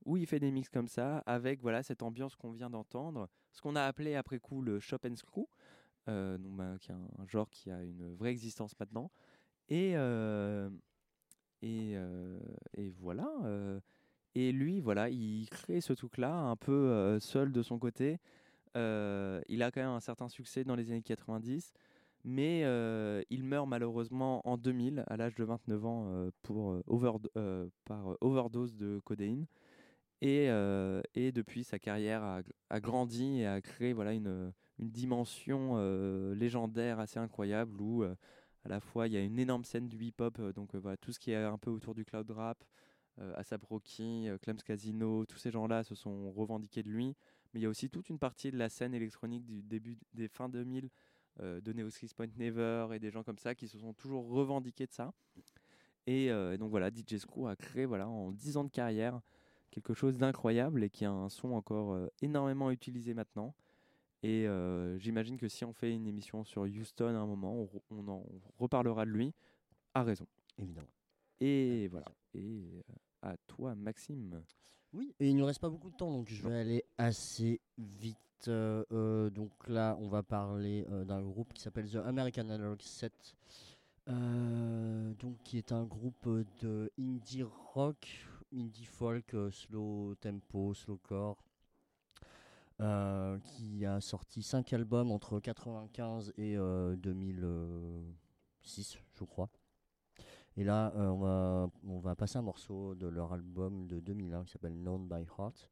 [0.05, 3.61] où il fait des mix comme ça avec voilà cette ambiance qu'on vient d'entendre ce
[3.61, 5.47] qu'on a appelé après coup le shop and screw
[6.09, 9.11] euh, donc, bah, qui est un genre qui a une vraie existence maintenant
[9.71, 10.69] et euh,
[11.61, 12.39] et, euh,
[12.77, 13.79] et voilà euh,
[14.35, 18.19] et lui voilà il crée ce truc là un peu seul de son côté
[18.75, 21.73] il a quand même un certain succès dans les années 90
[22.25, 22.61] mais
[23.29, 28.99] il meurt malheureusement en 2000 à l'âge de 29 ans pour, euh, par overdose de
[28.99, 29.47] codéine.
[30.21, 30.49] Et,
[31.15, 35.77] et depuis, sa carrière a, a grandi et a créé voilà, une, une dimension
[36.33, 38.05] légendaire assez incroyable où,
[38.63, 41.11] À la fois, il y a une énorme scène du hip-hop, euh, donc euh, tout
[41.11, 42.63] ce qui est un peu autour du cloud rap,
[43.19, 47.15] euh, Asap Rocky, Clems Casino, tous ces gens-là se sont revendiqués de lui.
[47.53, 50.27] Mais il y a aussi toute une partie de la scène électronique du début des
[50.27, 50.89] fins 2000
[51.41, 54.29] euh, de Neo Six Point Never et des gens comme ça qui se sont toujours
[54.29, 55.11] revendiqués de ça.
[56.07, 59.21] Et, donc voilà, DJ Screw a créé voilà, en 10 ans de carrière
[59.69, 63.53] quelque chose d'incroyable et qui a un son encore énormément utilisé maintenant.
[64.23, 67.65] Et euh, j'imagine que si on fait une émission sur Houston à un moment, on,
[67.65, 68.23] re- on en
[68.59, 69.33] reparlera de lui.
[69.93, 70.27] À raison.
[70.57, 70.87] Évidemment.
[71.39, 72.05] Et voilà.
[72.35, 72.93] Et euh,
[73.23, 74.43] à toi, Maxime.
[74.93, 77.59] Oui, et il ne nous reste pas beaucoup de temps, donc je vais aller assez
[77.77, 78.17] vite.
[78.47, 83.35] Euh, donc là, on va parler d'un groupe qui s'appelle The American Analog Set,
[84.07, 86.27] donc qui est un groupe
[86.61, 91.37] de indie rock, indie folk, slow tempo, slowcore,
[92.81, 99.49] euh, qui a sorti 5 albums entre 95 et euh, 2006, je crois.
[100.57, 104.43] Et là, euh, on, va, on va passer un morceau de leur album de 2001
[104.45, 105.69] qui s'appelle Known by Heart.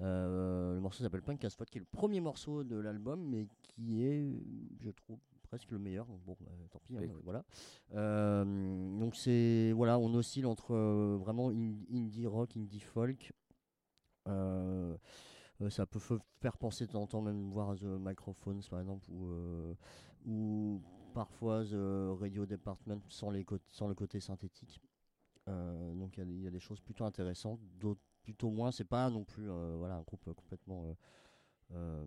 [0.00, 3.46] Euh, le morceau s'appelle Punk as Fuck, qui est le premier morceau de l'album, mais
[3.62, 4.40] qui est,
[4.80, 6.06] je trouve, presque le meilleur.
[6.06, 7.44] Donc bon, euh, tant pis, hein, voilà.
[7.94, 13.32] Euh, donc c'est, voilà, on oscille entre euh, vraiment in- indie rock, indie folk.
[14.28, 14.96] Euh, euh,
[15.70, 16.00] ça peut
[16.40, 19.74] faire penser de temps en temps même voir The Microphones par exemple ou, euh,
[20.26, 20.82] ou
[21.12, 24.80] parfois The Radio Department sans, les sans le côté synthétique.
[25.48, 28.72] Euh, donc il y a des- choses plutôt intéressantes, d'autres plutôt moins.
[28.72, 30.94] C'est pas non plus euh, voilà, un groupe euh, complètement euh,
[31.72, 32.06] euh, euh,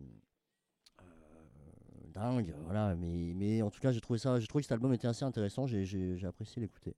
[2.18, 2.94] dingue, voilà.
[2.96, 5.24] Mais, mais en tout cas, j'ai trouvé ça, j'ai trouvé que cet album était assez
[5.24, 5.66] intéressant.
[5.66, 6.94] J'ai, j'ai, j'ai apprécié l'écouter.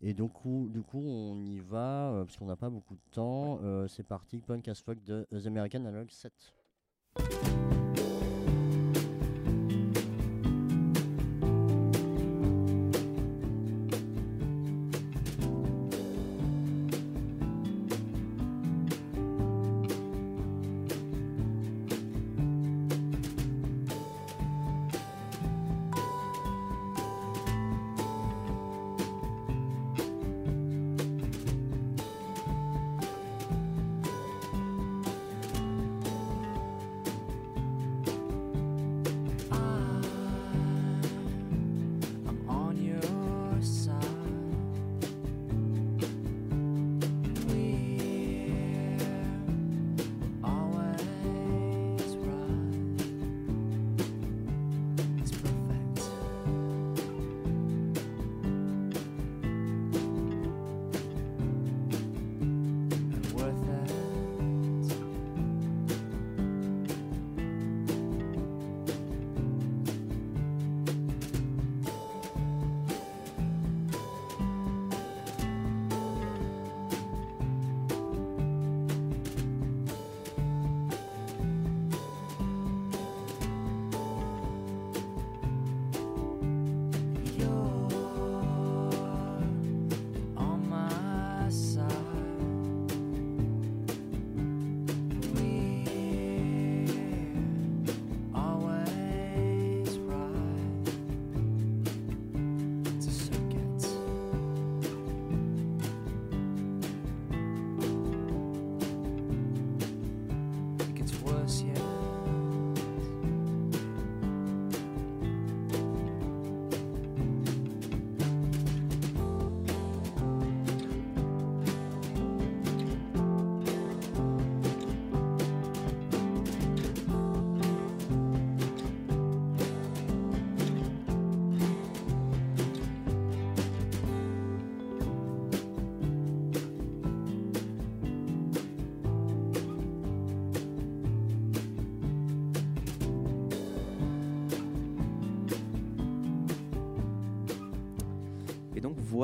[0.00, 3.60] Et donc, du coup, on y va euh, parce qu'on n'a pas beaucoup de temps.
[3.62, 6.32] Euh, c'est parti, Punk as Fuck de The American Analog 7.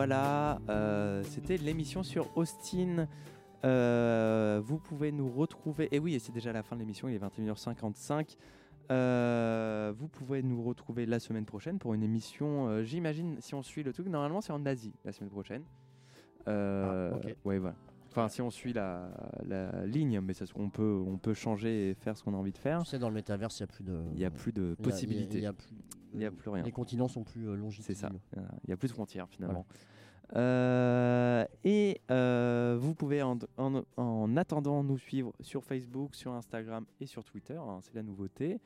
[0.01, 3.07] Voilà, euh, c'était l'émission sur Austin.
[3.67, 5.89] Euh, vous pouvez nous retrouver.
[5.95, 8.37] Et oui, et c'est déjà la fin de l'émission, il est 21h55.
[8.91, 12.83] Euh, vous pouvez nous retrouver la semaine prochaine pour une émission.
[12.83, 15.65] J'imagine, si on suit le truc, normalement c'est en Asie la semaine prochaine.
[16.47, 17.11] Ah.
[17.45, 17.77] Ouais, voilà.
[18.09, 19.11] Enfin, si on suit la,
[19.47, 22.53] la ligne, mais ça, on, peut, on peut changer et faire ce qu'on a envie
[22.53, 22.83] de faire.
[22.85, 24.01] Tu sais, dans le métaverse, il n'y a plus de.
[24.15, 25.37] Il n'y a plus de y a- y a- possibilités.
[25.39, 25.69] il y a plus-
[26.13, 26.63] Il n'y a plus rien.
[26.65, 27.95] Les continents sont plus euh, longitudinaux.
[28.33, 28.43] C'est ça.
[28.65, 29.67] Il n'y a plus de frontières finalement.
[30.37, 36.85] Euh, et euh, vous pouvez en, en- en attendant nous suivre sur Facebook, sur Instagram
[37.01, 37.57] et sur Twitter.
[37.57, 38.61] hein, c'est la nouveauté.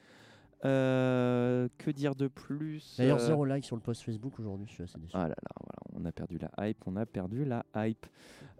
[0.64, 4.82] Euh, que dire de plus D'ailleurs, zéro like sur le post Facebook aujourd'hui, je suis
[4.82, 5.12] assez déçu.
[5.14, 8.06] Ah là là, voilà, on a perdu la hype, on a perdu la hype.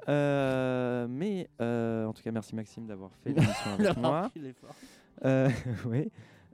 [0.09, 4.29] Euh, mais euh, en tout cas, merci Maxime d'avoir fait l'émission avec moi.
[4.31, 4.75] pris l'effort.
[5.25, 5.49] Euh,
[5.87, 6.11] oui.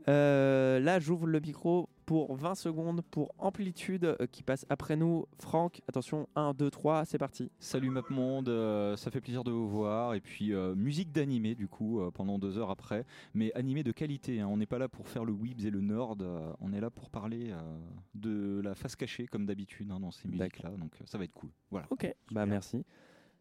[0.06, 5.26] Là, j'ouvre le micro pour 20 secondes pour Amplitude euh, qui passe après nous.
[5.38, 7.52] Franck, attention, 1, 2, 3, c'est parti.
[7.60, 10.14] Salut MapMonde, euh, ça fait plaisir de vous voir.
[10.14, 13.92] Et puis euh, musique d'animé du coup euh, pendant deux heures après, mais animé de
[13.92, 14.40] qualité.
[14.40, 14.48] hein.
[14.50, 16.22] On n'est pas là pour faire le weebs et le nerd.
[16.22, 17.78] euh, on est là pour parler euh,
[18.16, 20.70] de la face cachée comme d'habitude hein, dans ces musiques là.
[20.70, 21.50] Donc ça va être cool.
[21.70, 21.86] Voilà.
[21.90, 22.84] Ok, bah merci.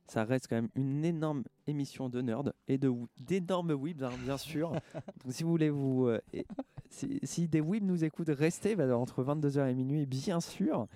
[0.10, 4.38] Ça reste quand même une énorme émission de nerd et de d'énormes weebs, hein, bien
[4.38, 4.72] sûr.
[5.24, 6.46] Donc si vous voulez vous, euh, et-
[6.90, 10.88] si, si des weebs nous écoutent, restez bah, entre 22h et minuit, bien sûr.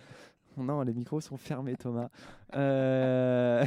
[0.58, 2.10] Non, les micros sont fermés, Thomas.
[2.56, 3.64] Euh,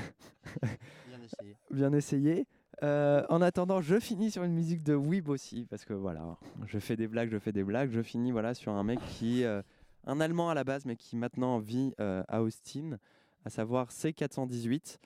[1.09, 1.57] Bien essayé.
[1.71, 2.47] Bien essayé.
[2.83, 6.37] Euh, en attendant, je finis sur une musique de Weeb aussi, parce que voilà,
[6.67, 7.91] je fais des blagues, je fais des blagues.
[7.91, 9.63] Je finis voilà sur un mec qui, euh,
[10.07, 12.99] un Allemand à la base, mais qui maintenant vit euh, à Austin,
[13.45, 14.99] à savoir C418.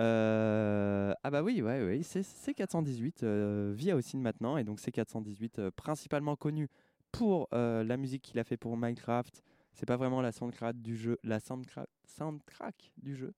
[0.00, 4.80] Euh, ah bah oui, ouais, ouais, c'est C418 euh, vit à Austin maintenant, et donc
[4.80, 6.68] C418 euh, principalement connu
[7.10, 9.42] pour euh, la musique qu'il a fait pour Minecraft.
[9.74, 13.32] C'est pas vraiment la soundtrack du jeu, la soundtrack, du jeu.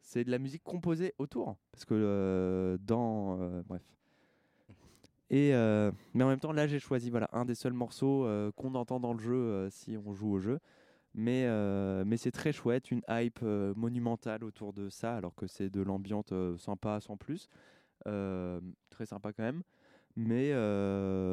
[0.00, 3.82] C'est de la musique composée autour parce que dans bref
[5.28, 5.50] et
[6.14, 8.26] mais en même temps là j'ai choisi voilà un des seuls morceaux
[8.56, 10.60] qu'on entend dans le jeu si on joue au jeu
[11.14, 15.46] mais euh, mais c'est très chouette une hype euh, monumentale autour de ça alors que
[15.46, 17.48] c'est de l'ambiance euh, sympa sans plus
[18.04, 19.62] très sympa quand même
[20.16, 20.52] mais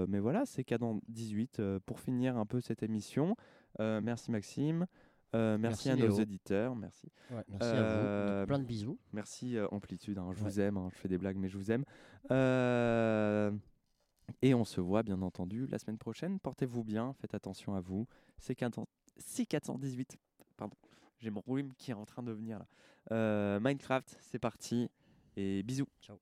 [0.07, 3.36] mais voilà c'est Cadence 18 euh, pour finir un peu cette émission
[3.80, 4.86] merci Maxime
[5.34, 7.07] merci, Merci à nos auditeurs, merci.
[7.30, 8.38] Ouais, merci à vous.
[8.39, 8.97] Donc, plein de bisous.
[9.13, 10.49] Merci Amplitude, hein, je Ouais.
[10.49, 11.86] vous aime, hein, je fais des blagues mais je vous aime.
[14.41, 16.39] Et on se voit bien entendu la semaine prochaine.
[16.39, 18.07] Portez-vous bien, faites attention à vous.
[18.38, 18.55] C'est
[19.47, 20.17] 418,
[20.57, 20.76] pardon,
[21.20, 22.67] j'ai mon rhume qui est en train de venir là.
[23.11, 24.89] Euh, Minecraft, c'est parti
[25.36, 25.88] et bisous.
[26.01, 26.17] Ciao.